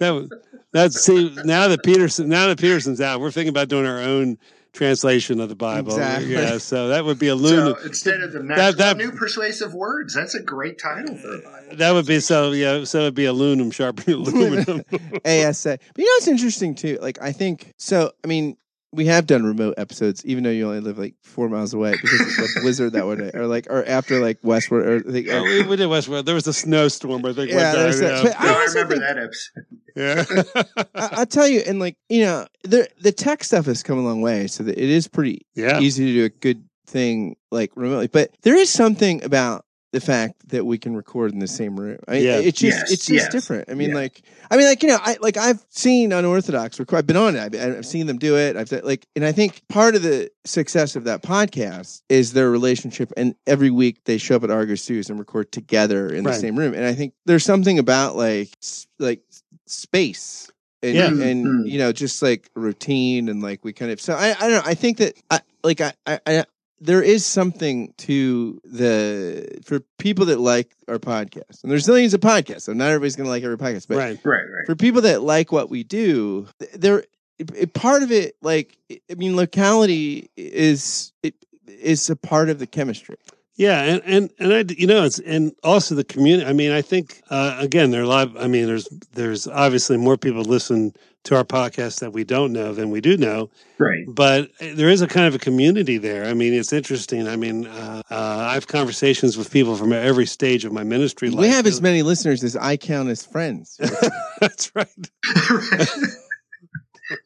that 0.00 0.10
would 0.10 0.30
that's 0.72 1.00
see 1.00 1.34
now 1.44 1.68
that 1.68 1.84
Peterson 1.84 2.28
now 2.28 2.48
that 2.48 2.58
Peterson's 2.58 3.00
out, 3.00 3.20
we're 3.20 3.30
thinking 3.30 3.50
about 3.50 3.68
doing 3.68 3.86
our 3.86 4.00
own 4.00 4.38
translation 4.72 5.40
of 5.40 5.48
the 5.48 5.54
Bible. 5.56 5.92
Exactly. 5.92 6.32
Yeah, 6.34 6.58
so 6.58 6.88
that 6.88 7.04
would 7.04 7.18
be 7.18 7.28
a 7.28 7.38
so 7.38 7.76
instead 7.84 8.20
of 8.20 8.32
the 8.32 8.40
That- 8.42 8.76
that- 8.76 8.96
new 8.98 9.10
persuasive 9.10 9.72
words, 9.72 10.12
that's 10.14 10.34
a 10.34 10.42
great 10.42 10.78
title 10.78 11.16
for 11.16 11.36
a 11.36 11.40
Bible. 11.40 11.76
That 11.76 11.92
would 11.92 12.06
be 12.06 12.20
so 12.20 12.52
yeah. 12.52 12.84
So 12.84 13.00
it'd 13.00 13.14
be 13.14 13.24
aluminum 13.24 13.70
sharpening 13.70 14.16
aluminum. 14.26 14.82
ASA. 15.24 15.78
But 15.94 15.98
you 15.98 16.04
know 16.04 16.16
it's 16.18 16.28
interesting 16.28 16.74
too? 16.74 16.98
Like 17.00 17.20
I 17.22 17.32
think 17.32 17.72
so. 17.78 18.12
I 18.22 18.26
mean, 18.26 18.58
we 18.96 19.06
have 19.06 19.26
done 19.26 19.44
remote 19.44 19.74
episodes, 19.76 20.24
even 20.26 20.42
though 20.44 20.50
you 20.50 20.66
only 20.66 20.80
live 20.80 20.98
like 20.98 21.14
four 21.22 21.48
miles 21.48 21.72
away 21.74 21.92
because 21.92 22.20
of 22.20 22.26
the 22.26 22.58
blizzard 22.62 22.92
that 22.94 23.06
one 23.06 23.18
day, 23.18 23.30
or 23.34 23.46
like, 23.46 23.66
or 23.70 23.84
after 23.86 24.20
like 24.20 24.40
Westworld, 24.42 24.84
or, 24.86 25.00
like, 25.10 25.26
Oh, 25.30 25.42
we, 25.42 25.62
we 25.62 25.76
did 25.76 25.88
Westworld. 25.88 26.24
There 26.24 26.34
was 26.34 26.46
a 26.46 26.52
snowstorm, 26.52 27.24
I 27.24 27.32
think. 27.34 27.50
Yeah, 27.50 27.74
one 27.74 27.82
there's 27.82 28.00
time, 28.00 28.08
that. 28.08 28.24
yeah. 28.24 28.32
But 28.32 28.40
I 28.40 28.44
No, 28.44 28.50
I 28.58 28.60
also 28.62 28.74
remember 28.82 28.94
think- 28.94 29.94
that 29.94 30.24
episode. 30.24 30.64
yeah. 30.74 30.84
I, 30.94 31.08
I'll 31.20 31.26
tell 31.26 31.46
you, 31.46 31.60
and 31.66 31.78
like 31.78 31.96
you 32.08 32.22
know, 32.22 32.46
the 32.64 32.88
the 33.00 33.12
tech 33.12 33.44
stuff 33.44 33.66
has 33.66 33.82
come 33.82 33.98
a 33.98 34.02
long 34.02 34.22
way, 34.22 34.46
so 34.46 34.64
that 34.64 34.78
it 34.78 34.88
is 34.88 35.06
pretty 35.06 35.46
yeah. 35.54 35.78
easy 35.80 36.06
to 36.06 36.12
do 36.14 36.24
a 36.24 36.28
good 36.30 36.64
thing 36.86 37.36
like 37.50 37.72
remotely. 37.76 38.06
But 38.06 38.30
there 38.42 38.56
is 38.56 38.70
something 38.70 39.22
about 39.22 39.65
the 39.98 40.06
fact 40.06 40.48
that 40.50 40.64
we 40.66 40.76
can 40.78 40.94
record 40.94 41.32
in 41.32 41.38
the 41.38 41.48
same 41.48 41.80
room. 41.80 41.98
I, 42.06 42.16
Yeah. 42.18 42.36
it's 42.38 42.60
just 42.60 42.76
Yes, 42.78 42.92
it's 42.92 43.06
just 43.06 43.24
yes. 43.24 43.32
different. 43.32 43.70
I 43.70 43.74
mean, 43.74 43.88
Yeah. 43.90 43.94
like 43.96 44.22
I 44.50 44.56
mean, 44.56 44.66
like 44.66 44.82
you 44.82 44.88
know, 44.90 44.98
I 45.00 45.16
like 45.20 45.36
I've 45.36 45.64
seen 45.70 46.12
unorthodox 46.12 46.78
record. 46.78 46.96
I've 46.98 47.06
been 47.06 47.16
on 47.16 47.34
it. 47.36 47.54
I've, 47.54 47.78
I've 47.78 47.86
seen 47.86 48.06
them 48.06 48.18
do 48.18 48.36
it. 48.36 48.56
I've 48.56 48.68
done- 48.68 48.82
like, 48.84 49.06
and 49.16 49.24
I 49.24 49.32
think 49.32 49.62
part 49.68 49.94
of 49.96 50.02
the 50.02 50.30
success 50.44 50.96
of 50.96 51.04
that 51.04 51.22
podcast 51.22 52.02
is 52.08 52.32
their 52.34 52.50
relationship. 52.50 53.12
And 53.16 53.34
every 53.46 53.70
week 53.70 54.04
they 54.04 54.18
show 54.18 54.36
up 54.36 54.44
at 54.44 54.50
Argus 54.50 54.82
Studios 54.82 55.08
and 55.10 55.18
record 55.18 55.50
together 55.50 56.08
in 56.12 56.24
the 56.24 56.34
same 56.34 56.56
room. 56.58 56.74
And 56.74 56.84
I 56.84 56.92
think 56.94 57.14
there's 57.24 57.44
something 57.44 57.78
about 57.78 58.16
like 58.16 58.50
like 58.98 59.22
space. 59.66 60.50
And, 60.82 60.94
Yeah. 60.94 61.06
and 61.06 61.46
Mhm. 61.46 61.70
you 61.70 61.78
know, 61.78 61.90
just 61.92 62.22
like 62.22 62.50
routine 62.54 63.28
and 63.28 63.42
like 63.42 63.64
we 63.64 63.72
kind 63.72 63.90
of 63.90 64.00
so 64.00 64.14
I 64.14 64.28
I 64.38 64.40
don't 64.48 64.50
know. 64.52 64.62
I 64.64 64.74
think 64.74 64.98
that 64.98 65.14
I 65.30 65.40
like 65.64 65.80
I 65.80 65.94
I, 66.06 66.20
I 66.26 66.44
there 66.80 67.02
is 67.02 67.24
something 67.24 67.94
to 67.98 68.60
the 68.64 69.60
for 69.64 69.80
people 69.98 70.26
that 70.26 70.38
like 70.40 70.74
our 70.88 70.98
podcast, 70.98 71.62
and 71.62 71.70
there's 71.72 71.86
millions 71.88 72.14
of 72.14 72.20
podcasts, 72.20 72.62
so 72.62 72.72
not 72.72 72.88
everybody's 72.88 73.16
going 73.16 73.26
to 73.26 73.30
like 73.30 73.42
every 73.44 73.58
podcast, 73.58 73.88
but 73.88 73.96
right. 73.96 74.18
Right, 74.24 74.42
right. 74.42 74.66
for 74.66 74.74
people 74.76 75.00
that 75.02 75.22
like 75.22 75.52
what 75.52 75.70
we 75.70 75.82
do, 75.84 76.46
th- 76.58 76.72
there 76.72 76.98
it, 77.38 77.50
it- 77.54 77.72
part 77.74 78.02
of 78.02 78.12
it, 78.12 78.36
like 78.42 78.76
I 79.10 79.14
mean, 79.14 79.36
locality 79.36 80.30
is 80.36 81.12
it 81.22 81.34
is 81.66 82.08
a 82.10 82.16
part 82.16 82.48
of 82.50 82.58
the 82.58 82.66
chemistry. 82.66 83.16
Yeah, 83.56 83.82
and 83.82 84.02
and 84.04 84.30
and 84.38 84.52
I, 84.52 84.74
you 84.76 84.86
know, 84.86 85.04
it's 85.04 85.18
and 85.18 85.52
also 85.64 85.94
the 85.94 86.04
community. 86.04 86.48
I 86.48 86.52
mean, 86.52 86.72
I 86.72 86.82
think 86.82 87.22
uh, 87.30 87.56
again, 87.58 87.90
there 87.90 88.02
are 88.02 88.04
a 88.04 88.08
lot. 88.08 88.28
Of, 88.28 88.36
I 88.36 88.48
mean, 88.48 88.66
there's 88.66 88.86
there's 89.12 89.48
obviously 89.48 89.96
more 89.96 90.18
people 90.18 90.42
listen 90.42 90.92
to 91.24 91.36
our 91.36 91.44
podcast 91.44 92.00
that 92.00 92.12
we 92.12 92.22
don't 92.22 92.52
know 92.52 92.72
than 92.72 92.90
we 92.90 93.00
do 93.00 93.16
know. 93.16 93.50
Right. 93.78 94.04
But 94.06 94.50
there 94.60 94.88
is 94.88 95.02
a 95.02 95.08
kind 95.08 95.26
of 95.26 95.34
a 95.34 95.38
community 95.38 95.98
there. 95.98 96.26
I 96.26 96.34
mean, 96.34 96.52
it's 96.52 96.72
interesting. 96.72 97.26
I 97.26 97.36
mean, 97.36 97.66
uh, 97.66 98.02
uh, 98.10 98.46
I 98.50 98.54
have 98.54 98.68
conversations 98.68 99.36
with 99.36 99.50
people 99.50 99.74
from 99.74 99.92
every 99.92 100.26
stage 100.26 100.64
of 100.64 100.72
my 100.72 100.84
ministry. 100.84 101.30
Life. 101.30 101.40
We 101.40 101.46
life. 101.46 101.56
have 101.56 101.66
as 101.66 101.80
many 101.80 102.02
listeners 102.02 102.44
as 102.44 102.56
I 102.56 102.76
count 102.76 103.08
as 103.08 103.24
friends. 103.24 103.80
That's 104.40 104.70
right. 104.76 104.88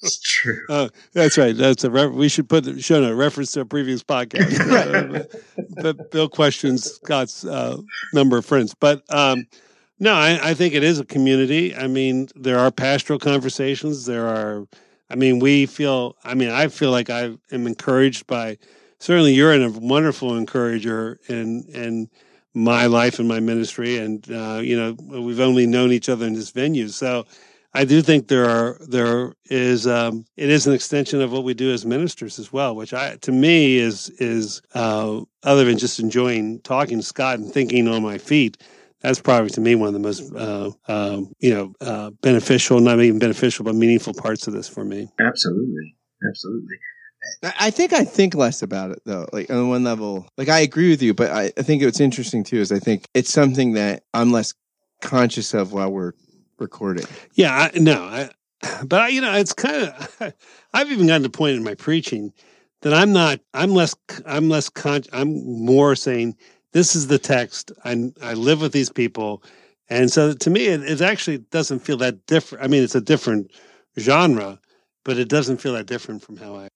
it's 0.03 0.21
true. 0.21 0.61
Uh, 0.69 0.89
that's 1.13 1.39
right. 1.39 1.57
That's 1.57 1.85
a 1.85 1.91
re- 1.91 2.07
we 2.07 2.29
should 2.29 2.49
put 2.49 2.65
the 2.65 2.81
show 2.81 3.01
note 3.01 3.15
reference 3.15 3.53
to 3.53 3.61
a 3.61 3.65
previous 3.65 4.03
podcast. 4.03 4.59
Uh, 4.81 5.25
but 5.83 6.11
Bill 6.11 6.29
questions 6.29 6.85
Scott's 6.85 7.45
uh, 7.45 7.77
number 8.13 8.37
of 8.37 8.47
friends, 8.47 8.75
but 8.75 9.03
um, 9.13 9.47
no, 9.99 10.15
I, 10.15 10.51
I 10.51 10.55
think 10.55 10.75
it 10.75 10.83
is 10.83 10.99
a 10.99 11.05
community. 11.05 11.77
I 11.77 11.87
mean, 11.87 12.29
there 12.35 12.59
are 12.59 12.71
pastoral 12.71 13.19
conversations. 13.19 14.07
There 14.07 14.27
are. 14.27 14.67
I 15.11 15.15
mean, 15.17 15.39
we 15.39 15.67
feel. 15.67 16.17
I 16.25 16.35
mean, 16.35 16.51
I 16.51 16.69
feel 16.69 16.91
like 16.91 17.11
I 17.11 17.37
am 17.53 17.67
encouraged 17.67 18.27
by. 18.27 18.59
Certainly, 18.99 19.35
you're 19.35 19.53
a 19.53 19.71
wonderful 19.71 20.37
encourager 20.37 21.21
in 21.29 21.65
in 21.65 22.09
my 22.55 22.87
life 22.87 23.19
and 23.19 23.29
my 23.29 23.41
ministry, 23.41 23.99
and 23.99 24.27
uh, 24.31 24.61
you 24.63 24.77
know, 24.77 24.97
we've 25.21 25.41
only 25.41 25.67
known 25.67 25.93
each 25.93 26.09
other 26.09 26.27
in 26.27 26.35
this 26.35 26.51
venue, 26.51 26.89
so. 26.89 27.27
I 27.73 27.85
do 27.85 28.03
think 28.03 28.27
there 28.29 28.49
are 28.49 28.79
there 28.81 29.33
is 29.45 29.87
um, 29.87 30.25
it 30.37 30.51
is 30.51 30.67
an 30.67 30.75
extension 30.75 31.21
of 31.21 31.31
what 31.31 31.45
we 31.45 31.55
do 31.55 31.73
as 31.73 31.87
ministers 31.87 32.39
as 32.39 32.53
well, 32.53 32.75
which 32.75 32.93
I 32.93 33.17
to 33.17 33.33
me 33.33 33.77
is 33.77 34.11
is 34.19 34.61
uh, 34.75 35.21
other 35.45 35.65
than 35.65 35.79
just 35.79 36.01
enjoying 36.01 36.61
talking 36.63 36.99
to 36.99 37.05
Scott 37.05 37.39
and 37.39 37.53
thinking 37.53 37.87
on 37.87 38.03
my 38.03 38.19
feet. 38.19 38.61
That's 39.03 39.21
probably 39.21 39.51
to 39.51 39.61
me 39.61 39.77
one 39.77 39.87
of 39.87 39.95
the 39.95 40.01
most 40.01 40.33
uh, 40.35 40.71
uh, 40.89 41.23
you 41.39 41.55
know 41.55 41.73
uh, 41.81 42.11
beneficial, 42.23 42.81
not 42.81 43.01
even 43.01 43.21
beneficial, 43.21 43.65
but 43.65 43.77
meaningful 43.77 44.15
parts 44.15 44.47
of 44.49 44.53
this 44.53 44.69
for 44.69 44.85
me. 44.85 45.09
Absolutely, 45.21 45.95
absolutely. 46.29 46.77
I 47.45 47.53
I 47.67 47.71
think 47.71 47.93
I 47.93 48.05
think 48.05 48.35
less 48.35 48.63
about 48.63 48.91
it 48.91 49.01
though. 49.07 49.29
Like 49.33 49.49
on 49.49 49.69
one 49.69 49.85
level, 49.85 50.27
like 50.37 50.49
I 50.49 50.59
agree 50.61 50.91
with 50.91 51.03
you, 51.03 51.15
but 51.15 51.31
I, 51.31 51.53
I 51.57 51.63
think 51.63 51.85
what's 51.85 52.01
interesting 52.01 52.43
too 52.43 52.59
is 52.59 52.73
I 52.73 52.81
think 52.81 53.07
it's 53.15 53.31
something 53.31 53.75
that 53.75 54.03
I'm 54.13 54.33
less 54.33 54.55
conscious 55.01 55.55
of 55.55 55.73
while 55.73 55.91
we're 55.91 56.13
recording. 56.61 57.07
Yeah, 57.35 57.71
I, 57.75 57.79
no, 57.79 58.03
I, 58.03 58.31
but 58.85 59.01
I, 59.01 59.09
you 59.09 59.21
know, 59.21 59.35
it's 59.35 59.53
kind 59.53 59.85
of. 59.85 60.35
I've 60.73 60.91
even 60.93 61.07
gotten 61.07 61.23
to 61.23 61.29
the 61.29 61.37
point 61.37 61.57
in 61.57 61.65
my 61.65 61.75
preaching 61.75 62.33
that 62.83 62.95
I'm 62.95 63.13
not. 63.13 63.41
I'm 63.55 63.71
less. 63.71 63.95
I'm 64.27 64.49
less. 64.49 64.69
Con- 64.69 65.05
I'm 65.13 65.65
more 65.65 65.97
saying 65.97 66.37
this 66.73 66.95
is 66.95 67.09
the 67.09 67.19
text. 67.19 67.73
I 67.85 68.13
I 68.23 68.35
live 68.35 68.61
with 68.61 68.73
these 68.73 68.91
people, 68.91 69.43
and 69.89 70.11
so 70.11 70.33
to 70.33 70.51
me, 70.51 70.67
it, 70.67 70.83
it 70.83 71.01
actually 71.01 71.39
doesn't 71.39 71.81
feel 71.81 71.97
that 71.99 72.27
different. 72.27 72.65
I 72.65 72.69
mean, 72.69 72.83
it's 72.83 72.95
a 72.95 73.01
different 73.01 73.51
genre, 73.99 74.61
but 75.05 75.19
it 75.19 75.29
doesn't 75.29 75.59
feel 75.59 75.73
that 75.75 75.87
different 75.87 76.23
from 76.23 76.37
how 76.37 76.57
I. 76.57 76.69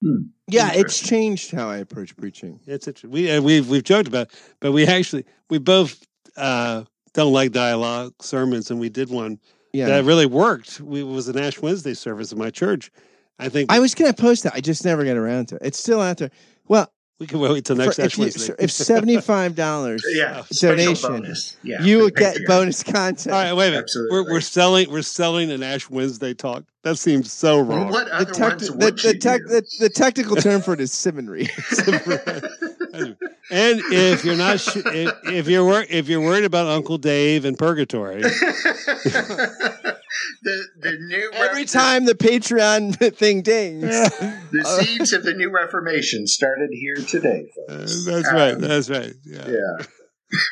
Yeah, 0.48 0.72
it's 0.72 1.00
changed 1.00 1.52
how 1.52 1.68
I 1.68 1.78
approach 1.78 2.16
preaching. 2.16 2.60
It's 2.66 2.86
interesting. 2.86 3.10
We 3.10 3.30
uh, 3.30 3.40
we've 3.40 3.68
we've 3.68 3.84
joked 3.84 4.08
about, 4.08 4.28
it, 4.28 4.34
but 4.60 4.72
we 4.72 4.86
actually 4.86 5.24
we 5.48 5.58
both 5.58 6.04
uh, 6.36 6.84
don't 7.14 7.32
like 7.32 7.52
dialogue 7.52 8.14
sermons, 8.20 8.70
and 8.70 8.78
we 8.80 8.88
did 8.88 9.08
one 9.08 9.38
Yeah, 9.74 9.86
that 9.88 10.04
really 10.04 10.26
worked. 10.26 10.80
We 10.80 11.00
it 11.00 11.04
was 11.04 11.28
an 11.28 11.38
Ash 11.38 11.60
Wednesday 11.60 11.94
service 11.94 12.32
in 12.32 12.38
my 12.38 12.50
church. 12.50 12.90
I 13.38 13.48
think 13.48 13.70
I 13.72 13.80
was 13.80 13.94
going 13.94 14.12
to 14.12 14.20
post 14.22 14.44
that. 14.44 14.54
I 14.54 14.60
just 14.60 14.84
never 14.84 15.04
got 15.04 15.16
around 15.16 15.48
to 15.48 15.56
it. 15.56 15.62
It's 15.64 15.78
still 15.78 16.00
out 16.00 16.18
there. 16.18 16.30
Well, 16.68 16.90
we 17.18 17.26
can 17.26 17.40
wait 17.40 17.64
till 17.64 17.74
next 17.76 17.96
for- 17.96 18.02
Ash 18.02 18.12
if, 18.12 18.18
you, 18.18 18.22
Wednesday. 18.24 18.54
if 18.60 18.70
seventy 18.70 19.20
five 19.20 19.54
dollars, 19.56 20.04
Yeah, 20.14 20.42
donation. 20.60 21.10
bonus. 21.10 21.56
Yeah, 21.64 21.82
you 21.82 21.98
will 21.98 22.10
get 22.10 22.36
Patreon. 22.36 22.46
bonus 22.46 22.82
content. 22.84 23.34
All 23.34 23.42
right, 23.42 23.52
wait 23.52 23.68
a 23.68 23.70
minute. 23.72 23.82
Absolutely. 23.84 24.16
We're, 24.16 24.30
we're 24.34 24.40
selling 24.40 24.90
we're 24.90 25.02
selling 25.02 25.50
an 25.50 25.62
Ash 25.64 25.90
Wednesday 25.90 26.34
talk. 26.34 26.64
That 26.84 26.96
seems 26.96 27.32
so 27.32 27.60
wrong. 27.60 27.88
what 27.90 28.06
The, 28.06 28.14
other 28.14 28.32
tec- 28.32 28.48
ones 28.50 28.66
the, 28.68 28.76
would 28.76 28.98
the, 28.98 29.12
you 29.14 29.18
tec- 29.18 29.40
the, 29.46 29.64
the 29.80 29.88
technical 29.88 30.36
term 30.36 30.60
for 30.62 30.74
it 30.74 30.80
is 30.80 30.92
seminary. 30.92 31.48
and 32.94 33.80
if 33.92 34.24
you're 34.24 34.36
not 34.36 34.60
sh- 34.60 34.76
if, 34.86 35.12
if 35.24 35.48
you're 35.48 35.64
wor- 35.64 35.84
if 35.88 36.08
you're 36.08 36.20
worried 36.20 36.44
about 36.44 36.66
Uncle 36.66 36.98
Dave 36.98 37.44
and 37.44 37.58
Purgatory, 37.58 38.22
the 38.22 39.98
the 40.42 40.92
new 41.08 41.30
Every 41.32 41.62
ref- 41.62 41.70
time 41.70 42.04
the 42.04 42.14
Patreon 42.14 43.14
thing 43.16 43.42
dings. 43.42 43.82
the 44.52 44.80
seeds 44.80 45.12
of 45.12 45.22
the 45.24 45.34
new 45.34 45.50
Reformation 45.50 46.26
started 46.26 46.70
here 46.72 46.94
today, 46.96 47.46
Uh, 47.68 47.78
folks. 47.78 48.04
that's 48.04 48.32
right. 48.32 48.58
That's 48.58 48.90
right. 48.90 49.12
Yeah, 49.24 49.48
Yeah, 49.48 49.84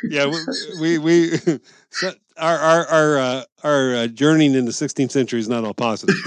yeah. 0.04 0.26
We 0.26 0.98
we, 0.98 0.98
we 0.98 1.38
so 1.90 2.12
our 2.38 2.56
our 2.58 2.86
our 2.86 3.18
uh, 3.18 3.44
our 3.64 3.94
uh, 3.94 4.06
journeying 4.08 4.54
in 4.54 4.64
the 4.64 4.70
16th 4.72 5.10
century 5.10 5.38
is 5.40 5.48
not 5.48 5.64
all 5.64 5.74
positive. 5.74 6.14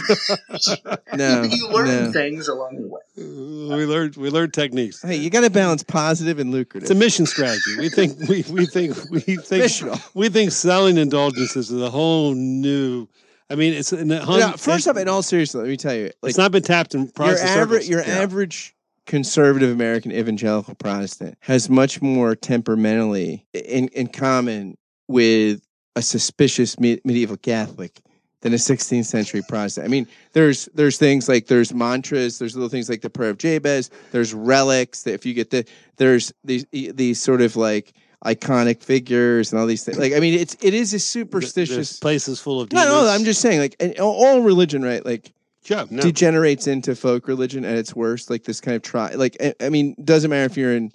No, 1.14 1.44
you, 1.44 1.56
you 1.58 1.70
learn 1.70 1.88
no. 1.88 2.12
things 2.12 2.48
along 2.50 2.76
the 2.82 2.88
way. 2.88 3.76
we 3.78 3.86
learned 3.86 4.18
we 4.18 4.30
learned 4.30 4.54
techniques. 4.54 5.02
Hey, 5.02 5.16
you 5.16 5.30
got 5.30 5.42
to 5.42 5.50
balance 5.50 5.82
positive 5.84 6.40
and 6.40 6.52
lucrative. 6.52 6.84
It's 6.84 6.92
a 6.92 6.96
mission 6.96 7.26
strategy. 7.26 7.78
We 7.78 7.90
think 7.90 8.20
we 8.28 8.44
we 8.52 8.66
think 8.66 8.98
we 9.10 9.20
think 9.22 9.64
Missional. 9.64 10.02
we 10.14 10.28
think 10.30 10.52
selling 10.52 10.98
indulgences 10.98 11.72
is 11.72 11.82
a 11.82 11.90
whole 11.90 12.34
new. 12.34 13.08
I 13.50 13.56
mean, 13.56 13.74
it's 13.74 13.94
in 13.94 14.12
a 14.12 14.24
hun- 14.26 14.40
Now, 14.40 14.52
first 14.54 14.88
it- 14.88 14.90
up, 14.90 14.98
in 14.98 15.08
all 15.08 15.22
seriousness, 15.22 15.62
let 15.62 15.70
me 15.70 15.78
tell 15.78 15.94
you, 15.96 16.12
like 16.22 16.30
it's 16.32 16.38
not 16.38 16.52
been 16.52 16.64
tapped 16.64 16.96
in 16.96 17.12
your 17.18 17.38
average, 17.38 17.88
your 17.88 18.02
Yeah. 18.02 18.18
average 18.20 18.75
conservative 19.06 19.70
American 19.72 20.12
evangelical 20.12 20.76
Protestant 20.76 21.38
has 21.42 21.70
much 21.70 22.02
more 22.02 22.36
temperamentally 22.36 23.46
in 23.54 23.88
in 23.90 24.08
common 24.08 24.78
with 25.08 25.62
a 25.96 26.02
suspicious 26.02 26.80
me- 26.80 27.00
medieval 27.06 27.38
Catholic 27.38 28.00
than 28.42 28.54
a 28.54 28.58
16th 28.58 29.06
century 29.06 29.42
Protestant. 29.48 29.86
I 29.86 29.88
mean, 29.90 30.08
there's 30.34 30.66
there's 30.74 30.98
things 30.98 31.28
like 31.30 31.48
there's 31.48 31.74
mantras, 31.74 32.38
there's 32.40 32.56
little 32.56 32.70
things 32.70 32.90
like 32.90 33.02
the 33.02 33.10
prayer 33.10 33.30
of 33.30 33.38
Jabez, 33.38 33.90
there's 34.12 34.34
relics 34.34 35.04
that 35.04 35.14
if 35.14 35.26
you 35.26 35.34
get 35.34 35.50
the 35.52 35.66
there's 35.98 36.34
these 36.44 36.66
these 36.72 37.22
sort 37.22 37.42
of 37.42 37.56
like 37.56 37.94
iconic 38.26 38.82
figures 38.84 39.52
and 39.52 39.60
all 39.62 39.68
these 39.68 39.84
things. 39.84 39.98
Like 40.00 40.14
I 40.14 40.20
mean, 40.20 40.34
it's 40.40 40.56
it 40.62 40.74
is 40.74 40.94
a 40.94 41.00
superstitious. 41.00 42.00
places 42.00 42.40
full 42.40 42.60
of 42.62 42.72
No, 42.74 42.82
demons. 42.84 43.04
no, 43.04 43.10
I'm 43.10 43.24
just 43.24 43.40
saying, 43.42 43.60
like 43.60 44.00
all 44.00 44.42
religion, 44.42 44.84
right? 44.84 45.06
Like 45.06 45.32
yeah, 45.66 45.86
no. 45.90 46.02
degenerates 46.02 46.68
into 46.68 46.96
folk 46.96 47.28
religion 47.28 47.66
at 47.66 47.76
its 47.76 47.96
worst. 47.96 48.30
Like 48.30 48.44
this 48.44 48.62
kind 48.62 48.76
of 48.76 48.82
try. 48.82 49.12
Like 49.12 49.38
I, 49.40 49.54
I 49.62 49.70
mean, 49.70 49.96
doesn't 50.04 50.30
matter 50.30 50.46
if 50.46 50.58
you're 50.58 50.76
in 50.76 50.92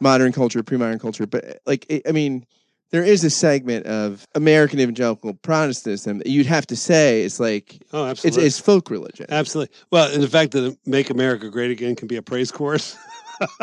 modern 0.00 0.32
culture, 0.32 0.62
pre-modern 0.62 0.98
culture, 0.98 1.26
but 1.26 1.60
like 1.66 1.86
it, 1.88 2.02
I 2.08 2.12
mean, 2.12 2.46
there 2.90 3.02
is 3.02 3.24
a 3.24 3.30
segment 3.30 3.86
of 3.86 4.26
American 4.34 4.78
evangelical 4.80 5.34
Protestantism 5.34 6.18
that 6.18 6.26
you'd 6.28 6.46
have 6.46 6.66
to 6.68 6.76
say 6.76 7.22
is 7.22 7.40
like 7.40 7.82
oh, 7.92 8.04
it's 8.10 8.24
absolutely, 8.24 8.46
it's 8.46 8.58
folk 8.60 8.90
religion. 8.90 9.26
absolutely. 9.30 9.74
Well, 9.90 10.12
and 10.12 10.22
the 10.22 10.28
fact 10.28 10.52
that 10.52 10.76
"Make 10.86 11.10
America 11.10 11.48
Great 11.50 11.70
Again" 11.70 11.96
can 11.96 12.08
be 12.08 12.16
a 12.16 12.22
praise 12.22 12.52
chorus. 12.52 12.96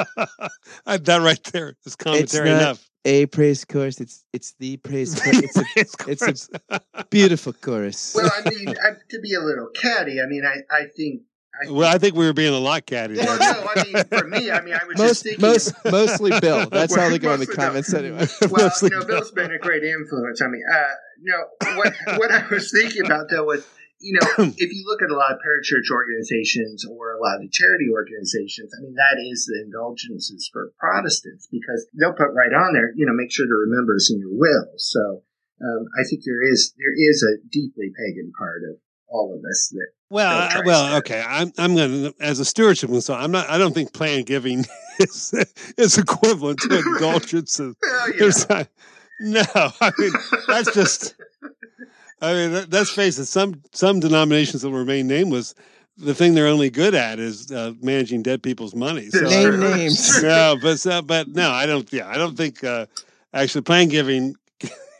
I- 0.85 0.97
that 0.97 1.21
right 1.21 1.43
there 1.45 1.75
is 1.85 1.95
commentary 1.95 2.49
not- 2.49 2.61
enough. 2.61 2.88
A 3.05 3.25
praise 3.27 3.63
chorus. 3.65 4.01
It's 4.01 4.25
it's 4.33 4.53
the 4.59 4.77
praise. 4.77 5.19
chorus. 5.19 5.39
It's 5.75 5.93
a 5.93 5.97
Praise 6.05 6.21
it's 6.27 6.49
a- 6.69 7.05
beautiful 7.09 7.53
chorus. 7.53 8.13
Well, 8.15 8.29
I 8.45 8.49
mean, 8.49 8.67
I, 8.83 8.91
to 9.09 9.19
be 9.21 9.33
a 9.35 9.39
little 9.39 9.67
catty, 9.73 10.19
I 10.21 10.25
mean, 10.25 10.43
I, 10.45 10.57
I 10.73 10.85
think. 10.95 11.21
I 11.65 11.71
well, 11.71 11.93
I 11.93 11.97
think 11.97 12.15
we 12.15 12.25
were 12.25 12.33
being 12.33 12.53
a 12.53 12.57
lot 12.59 12.85
catty. 12.85 13.15
well, 13.17 13.37
no, 13.39 13.67
I 13.75 13.83
mean, 13.83 14.03
for 14.05 14.27
me, 14.27 14.51
I 14.51 14.61
mean, 14.61 14.73
I 14.75 14.85
was 14.85 14.95
just 14.97 15.23
thinking. 15.23 15.41
most 15.41 15.73
mostly 15.89 16.31
Bill. 16.39 16.69
That's 16.69 16.95
how 16.95 17.09
they 17.09 17.19
go 17.19 17.33
in 17.33 17.39
the 17.39 17.47
Mostly 17.47 17.55
Bill. 17.55 17.65
comments 17.65 17.93
anyway. 17.93 18.27
well, 18.51 18.63
Mostly 18.65 18.89
you 18.93 18.99
know, 18.99 19.05
Bill's 19.05 19.31
been 19.31 19.51
a 19.51 19.57
great 19.59 19.83
influence 19.83 20.41
on 20.41 20.51
me. 20.51 20.59
Uh, 20.71 20.83
no, 21.21 21.75
what 21.77 21.93
what 22.17 22.31
I 22.31 22.47
was 22.49 22.71
thinking 22.71 23.05
about 23.05 23.29
though 23.29 23.43
was, 23.45 23.65
you 23.99 24.17
know, 24.19 24.27
if 24.57 24.71
you 24.73 24.83
look 24.87 25.01
at 25.01 25.11
a 25.11 25.15
lot 25.15 25.31
of 25.31 25.39
parachurch 25.39 25.91
organizations 25.91 26.85
or 26.85 27.13
a 27.13 27.19
lot 27.21 27.35
of 27.35 27.41
the 27.41 27.49
charity 27.51 27.87
organizations, 27.91 28.71
I 28.77 28.81
mean, 28.81 28.95
that 28.95 29.19
is 29.19 29.45
the 29.45 29.61
indulgences 29.65 30.49
for 30.51 30.71
Protestants 30.79 31.47
because 31.51 31.87
they'll 31.99 32.13
put 32.15 32.31
right 32.35 32.53
on 32.53 32.73
there, 32.73 32.91
you 32.95 33.05
know, 33.05 33.13
make 33.13 33.31
sure 33.31 33.45
to 33.45 33.65
remember 33.67 33.95
us 33.95 34.11
in 34.11 34.19
your 34.19 34.31
will. 34.31 34.67
So 34.77 35.23
um, 35.61 35.85
I 35.99 36.07
think 36.07 36.23
there 36.25 36.41
is 36.43 36.73
there 36.77 36.95
is 36.95 37.23
a 37.23 37.43
deeply 37.51 37.91
pagan 37.95 38.31
part 38.37 38.61
of 38.69 38.77
all 39.11 39.33
of 39.35 39.41
us 39.49 39.69
that 39.73 39.87
Well, 40.09 40.31
I- 40.31 40.61
well, 40.65 40.97
okay. 40.97 41.23
I'm 41.27 41.51
I'm 41.57 41.75
going 41.75 41.91
to 42.05 42.13
as 42.21 42.39
a 42.39 42.45
stewardship 42.45 42.89
so 43.01 43.13
I'm 43.13 43.31
not. 43.31 43.49
I 43.49 43.57
don't 43.57 43.73
think 43.73 43.91
plan 43.91 44.23
giving 44.23 44.65
is 44.99 45.33
is 45.77 45.97
equivalent 45.97 46.59
to 46.59 46.77
indulgences. 46.93 47.75
well, 47.81 48.07
you 48.13 48.19
There's 48.19 48.47
know, 48.49 48.55
not- 48.57 48.67
no, 49.21 49.41
I 49.81 49.91
mean 49.97 50.11
that's 50.47 50.73
just. 50.73 51.15
I 52.21 52.33
mean, 52.33 52.51
that, 52.53 52.71
let's 52.71 52.91
face 52.91 53.17
it. 53.17 53.25
Some 53.25 53.61
some 53.71 53.99
denominations 53.99 54.61
that 54.63 54.71
remain 54.71 55.07
nameless, 55.07 55.55
the 55.97 56.13
thing 56.13 56.33
they're 56.33 56.47
only 56.47 56.69
good 56.69 56.95
at 56.95 57.19
is 57.19 57.51
uh, 57.51 57.73
managing 57.81 58.23
dead 58.23 58.41
people's 58.41 58.75
money. 58.75 59.09
So, 59.09 59.21
Name 59.21 59.59
names. 59.59 60.21
no, 60.23 60.57
but 60.61 60.79
so, 60.79 61.01
but 61.01 61.27
no, 61.27 61.51
I 61.51 61.65
don't. 61.65 61.91
Yeah, 61.91 62.07
I 62.07 62.17
don't 62.17 62.35
think 62.35 62.63
uh, 62.63 62.85
actually 63.33 63.61
plan 63.61 63.89
giving 63.89 64.35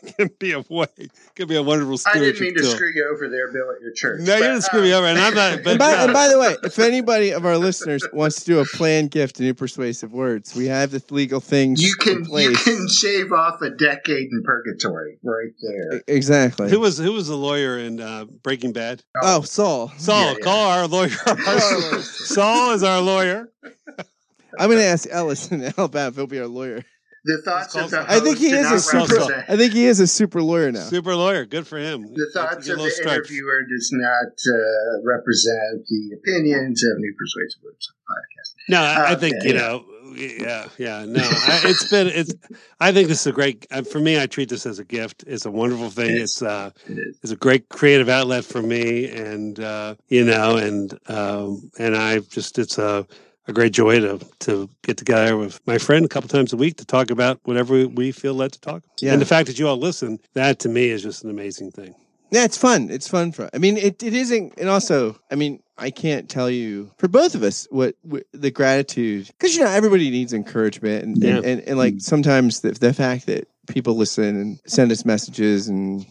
can 0.18 0.30
be 0.38 0.52
a 0.52 0.60
way, 0.68 0.86
can 1.34 1.48
be 1.48 1.56
a 1.56 1.62
wonderful 1.62 1.98
I 2.06 2.18
didn't 2.18 2.40
mean 2.40 2.54
to 2.56 2.62
tool. 2.62 2.70
screw 2.70 2.90
you 2.94 3.10
over 3.12 3.28
there, 3.28 3.52
Bill, 3.52 3.70
at 3.74 3.80
your 3.80 3.92
church. 3.92 4.20
No, 4.22 4.36
you 4.36 4.42
didn't 4.42 4.62
screw 4.62 4.82
me 4.82 4.92
uh, 4.92 4.98
over, 4.98 5.06
and 5.06 5.18
I'm 5.18 5.34
not. 5.34 5.60
But 5.64 5.70
And 5.70 5.78
by, 5.78 5.92
and 5.92 6.12
by 6.12 6.28
the 6.28 6.38
way, 6.38 6.56
if 6.64 6.78
anybody 6.78 7.32
of 7.32 7.44
our 7.44 7.56
listeners 7.58 8.06
wants 8.12 8.40
to 8.40 8.44
do 8.46 8.58
a 8.60 8.64
planned 8.64 9.10
gift 9.10 9.36
to 9.36 9.42
new 9.42 9.54
persuasive 9.54 10.12
words, 10.12 10.54
we 10.54 10.66
have 10.66 10.90
the 10.90 11.02
legal 11.10 11.40
things 11.40 11.82
You 11.82 11.94
in 12.06 12.24
can 12.24 12.38
you 12.38 12.52
can 12.56 12.88
shave 12.88 13.32
off 13.32 13.60
a 13.62 13.70
decade 13.70 14.28
in 14.30 14.42
purgatory 14.44 15.18
right 15.22 15.52
there. 15.62 16.02
exactly. 16.06 16.70
who 16.70 16.80
was 16.80 16.98
who 16.98 17.12
was 17.12 17.28
the 17.28 17.36
lawyer 17.36 17.78
in 17.78 18.00
uh, 18.00 18.24
Breaking 18.24 18.72
Bad? 18.72 19.02
oh, 19.22 19.42
Saul. 19.42 19.92
Saul. 19.98 20.22
Yeah, 20.22 20.30
yeah. 20.38 20.44
Call 20.44 20.70
our 20.70 20.86
lawyer. 20.86 21.10
Saul 22.00 22.72
is 22.72 22.82
our 22.82 23.00
lawyer. 23.00 23.48
I'm 24.58 24.68
going 24.68 24.78
to 24.80 24.84
ask 24.86 25.08
Ellis 25.10 25.50
in 25.52 25.62
Alabama 25.78 26.08
if 26.08 26.16
he'll 26.16 26.26
be 26.26 26.40
our 26.40 26.46
lawyer. 26.46 26.84
The 27.24 27.42
thoughts 27.44 27.74
It's 27.74 27.84
of 27.84 27.90
the 27.90 27.96
called- 27.98 28.08
I 28.08 28.20
think 28.20 28.38
he 28.38 28.50
is 28.50 28.70
a 28.70 28.80
super. 28.80 29.44
I 29.48 29.56
think 29.56 29.72
he 29.74 29.84
is 29.86 30.00
a 30.00 30.06
super 30.06 30.40
lawyer 30.42 30.72
now. 30.72 30.80
Super 30.80 31.14
lawyer. 31.14 31.44
Good 31.44 31.66
for 31.66 31.78
him. 31.78 32.02
The 32.14 32.30
thoughts 32.32 32.66
Get 32.66 32.70
a 32.70 32.72
of 32.74 32.78
little 32.78 32.84
the 32.86 32.90
stripes. 32.92 33.16
interviewer 33.30 33.62
does 33.68 33.90
not 33.92 34.32
uh, 34.32 35.02
represent 35.04 35.84
the 35.88 36.16
opinions 36.16 36.82
of 36.82 36.98
New 36.98 37.14
Persuasive 37.18 37.62
Words 37.62 37.92
podcast. 38.08 38.54
No, 38.70 38.80
I, 38.80 39.10
I 39.10 39.12
Uh, 39.12 39.16
think 39.16 39.36
yeah, 39.42 39.48
you 39.48 39.54
yeah. 39.54 39.60
know. 39.60 39.84
Yeah, 40.12 40.68
yeah. 40.76 41.04
No, 41.06 41.20
I, 41.22 41.60
it's 41.66 41.88
been. 41.88 42.08
It's. 42.08 42.34
I 42.80 42.90
think 42.92 43.06
this 43.08 43.20
is 43.20 43.26
a 43.28 43.32
great. 43.32 43.64
uh, 43.70 43.82
For 43.82 44.00
me, 44.00 44.20
I 44.20 44.26
treat 44.26 44.48
this 44.48 44.66
as 44.66 44.78
a 44.80 44.84
gift. 44.84 45.22
It's 45.26 45.44
a 45.46 45.50
wonderful 45.52 45.88
thing. 45.90 46.10
It 46.10 46.14
is. 46.16 46.22
It's. 46.32 46.42
uh 46.42 46.70
It 46.88 46.98
is. 46.98 47.18
It's 47.22 47.32
a 47.32 47.36
great 47.36 47.68
creative 47.68 48.08
outlet 48.08 48.44
for 48.44 48.60
me, 48.60 49.08
and 49.08 49.60
uh, 49.60 49.94
you 50.08 50.24
know, 50.24 50.56
and 50.56 50.98
um, 51.08 51.70
and 51.78 51.96
I 51.96 52.18
just 52.20 52.58
it's 52.58 52.76
a 52.78 53.06
a 53.48 53.52
great 53.52 53.72
joy 53.72 54.00
to 54.00 54.20
to 54.40 54.68
get 54.82 54.96
together 54.96 55.36
with 55.36 55.60
my 55.66 55.78
friend 55.78 56.04
a 56.04 56.08
couple 56.08 56.28
times 56.28 56.52
a 56.52 56.56
week 56.56 56.76
to 56.76 56.84
talk 56.84 57.10
about 57.10 57.40
whatever 57.44 57.86
we 57.88 58.12
feel 58.12 58.34
led 58.34 58.52
to 58.52 58.60
talk. 58.60 58.82
Yeah. 59.00 59.12
And 59.12 59.20
the 59.20 59.26
fact 59.26 59.46
that 59.48 59.58
you 59.58 59.68
all 59.68 59.76
listen, 59.76 60.18
that 60.34 60.58
to 60.60 60.68
me 60.68 60.90
is 60.90 61.02
just 61.02 61.24
an 61.24 61.30
amazing 61.30 61.72
thing. 61.72 61.94
Yeah, 62.30 62.44
it's 62.44 62.56
fun. 62.56 62.90
It's 62.90 63.08
fun 63.08 63.32
for. 63.32 63.50
I 63.52 63.58
mean, 63.58 63.76
it, 63.76 64.02
it 64.04 64.14
isn't, 64.14 64.54
and 64.56 64.68
also, 64.68 65.18
I 65.32 65.34
mean, 65.34 65.62
I 65.76 65.90
can't 65.90 66.28
tell 66.28 66.48
you 66.48 66.92
for 66.96 67.08
both 67.08 67.34
of 67.34 67.42
us 67.42 67.66
what, 67.70 67.96
what 68.02 68.22
the 68.32 68.52
gratitude 68.52 69.26
because 69.26 69.56
you 69.56 69.64
know 69.64 69.70
everybody 69.70 70.10
needs 70.10 70.32
encouragement, 70.32 71.04
and 71.04 71.16
Yeah. 71.16 71.36
and, 71.36 71.44
and, 71.44 71.60
and 71.62 71.78
like 71.78 71.94
mm. 71.94 72.02
sometimes 72.02 72.60
the 72.60 72.70
the 72.72 72.92
fact 72.92 73.26
that 73.26 73.48
people 73.66 73.94
listen 73.94 74.36
and 74.40 74.60
send 74.66 74.92
us 74.92 75.04
messages 75.04 75.68
and. 75.68 76.06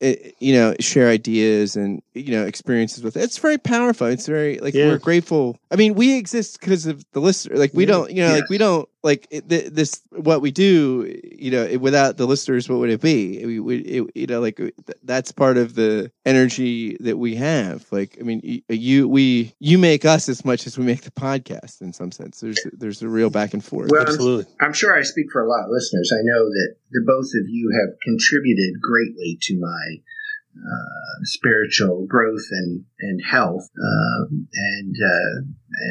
It, 0.00 0.34
you 0.38 0.52
know, 0.54 0.74
share 0.80 1.08
ideas 1.08 1.76
and 1.76 2.00
you 2.14 2.30
know 2.30 2.44
experiences 2.46 3.02
with 3.02 3.16
it. 3.16 3.22
It's 3.24 3.38
very 3.38 3.58
powerful. 3.58 4.06
It's 4.06 4.26
very 4.26 4.58
like 4.58 4.74
Yeah. 4.74 4.86
we're 4.88 4.98
grateful. 4.98 5.58
I 5.70 5.76
mean, 5.76 5.94
we 5.94 6.16
exist 6.16 6.60
because 6.60 6.86
of 6.86 7.04
the 7.12 7.20
listener. 7.20 7.56
Like 7.56 7.72
we 7.74 7.84
Yeah. 7.84 7.92
don't, 7.92 8.10
you 8.10 8.22
know, 8.22 8.28
Yeah. 8.28 8.34
like 8.36 8.50
we 8.50 8.58
don't 8.58 8.88
like 9.04 9.28
th- 9.30 9.70
this. 9.70 10.00
What 10.10 10.40
we 10.40 10.50
do, 10.50 11.20
you 11.38 11.50
know, 11.50 11.62
it, 11.62 11.76
without 11.80 12.16
the 12.16 12.26
listeners, 12.26 12.68
what 12.68 12.78
would 12.78 12.90
it 12.90 13.02
be? 13.02 13.44
We, 13.44 13.60
we 13.60 13.76
it, 13.78 14.10
you 14.14 14.26
know, 14.26 14.40
like 14.40 14.56
th- 14.56 14.74
that's 15.04 15.30
part 15.30 15.58
of 15.58 15.74
the 15.74 16.10
energy 16.24 16.96
that 17.00 17.18
we 17.18 17.36
have. 17.36 17.86
Like, 17.92 18.16
I 18.18 18.22
mean, 18.22 18.40
y- 18.42 18.62
uh, 18.70 18.74
you, 18.74 19.06
we, 19.06 19.54
you 19.60 19.78
make 19.78 20.04
us 20.04 20.28
as 20.28 20.44
much 20.44 20.66
as 20.66 20.78
we 20.78 20.84
make 20.84 21.02
the 21.02 21.10
podcast. 21.10 21.82
In 21.82 21.92
some 21.92 22.10
sense, 22.10 22.40
there's 22.40 22.58
there's 22.72 23.02
a 23.02 23.08
real 23.08 23.30
back 23.30 23.52
and 23.52 23.62
forth. 23.62 23.90
Well, 23.92 24.02
Absolutely. 24.02 24.52
I'm 24.60 24.72
sure 24.72 24.96
I 24.96 25.02
speak 25.02 25.26
for 25.30 25.44
a 25.44 25.48
lot 25.48 25.64
of 25.64 25.70
listeners. 25.70 26.10
I 26.12 26.22
know 26.24 26.44
that 26.46 26.74
the 26.90 27.02
both 27.06 27.28
of 27.38 27.48
you 27.48 27.70
have 27.78 27.98
contributed 28.02 28.80
greatly 28.80 29.38
to 29.42 29.60
my 29.60 30.00
uh, 30.56 31.24
spiritual 31.24 32.06
growth 32.06 32.46
and 32.50 32.84
and 33.00 33.20
health, 33.28 33.68
um, 33.82 34.48
and 34.54 34.94
uh, 34.94 35.42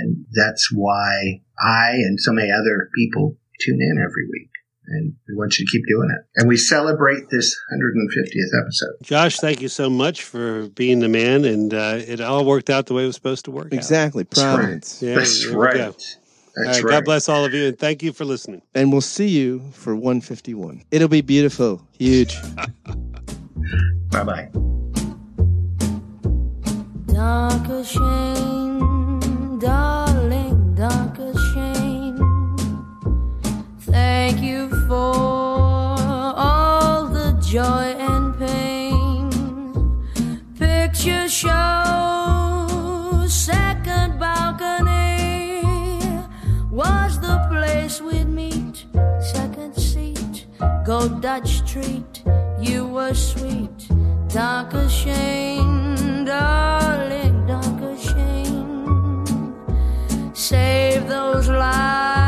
and 0.01 0.25
that's 0.33 0.69
why 0.73 1.41
I 1.59 1.91
and 1.91 2.19
so 2.19 2.31
many 2.31 2.51
other 2.51 2.89
people 2.95 3.37
tune 3.59 3.79
in 3.81 3.97
every 3.97 4.25
week. 4.31 4.49
And 4.85 5.15
we 5.29 5.35
want 5.35 5.57
you 5.57 5.65
to 5.65 5.71
keep 5.71 5.83
doing 5.87 6.09
it. 6.11 6.25
And 6.35 6.49
we 6.49 6.57
celebrate 6.57 7.29
this 7.31 7.55
150th 7.73 8.61
episode. 8.61 8.95
Josh, 9.01 9.37
thank 9.37 9.61
you 9.61 9.69
so 9.69 9.89
much 9.89 10.23
for 10.23 10.67
being 10.69 10.99
the 10.99 11.07
man, 11.07 11.45
and 11.45 11.73
uh, 11.73 11.99
it 11.99 12.19
all 12.19 12.43
worked 12.43 12.69
out 12.69 12.87
the 12.87 12.93
way 12.93 13.03
it 13.03 13.07
was 13.07 13.15
supposed 13.15 13.45
to 13.45 13.51
work. 13.51 13.67
out. 13.67 13.73
exactly, 13.73 14.23
That's 14.23 14.43
right. 14.43 15.01
Yeah, 15.01 15.15
That's 15.15 15.45
right. 15.47 15.73
go. 15.75 15.85
That's 15.85 16.17
All 16.57 16.63
right, 16.65 16.83
right. 16.83 16.91
God 16.91 17.05
bless 17.05 17.29
all 17.29 17.45
of 17.45 17.53
you, 17.53 17.67
and 17.67 17.79
thank 17.79 18.03
you 18.03 18.11
for 18.11 18.25
listening. 18.25 18.61
And 18.75 18.91
we'll 18.91 19.01
see 19.01 19.29
you 19.29 19.61
for 19.71 19.95
151. 19.95 20.83
It'll 20.91 21.07
be 21.07 21.21
beautiful, 21.21 21.87
huge. 21.97 22.37
Bye 24.13 24.23
bye. 24.23 24.49
Darling. 29.59 30.53
Thank 33.79 34.41
you 34.41 34.69
for 34.87 35.15
all 36.35 37.07
the 37.07 37.33
joy 37.41 37.95
and 37.97 38.37
pain. 38.37 39.31
Picture 40.59 41.27
show, 41.27 43.25
second 43.27 44.19
balcony 44.19 45.63
was 46.69 47.19
the 47.19 47.39
place 47.49 47.99
we'd 48.01 48.27
meet. 48.27 48.85
Second 49.21 49.75
seat, 49.75 50.45
go 50.85 51.07
Dutch 51.07 51.65
treat, 51.71 52.23
you 52.59 52.87
were 52.87 53.13
sweet. 53.13 53.89
Danke 54.33 54.89
schön, 54.89 56.25
darling, 56.25 57.45
danke 57.45 57.95
schön. 58.01 59.23
Save 60.33 61.05
those 61.07 61.51
lives 61.51 62.22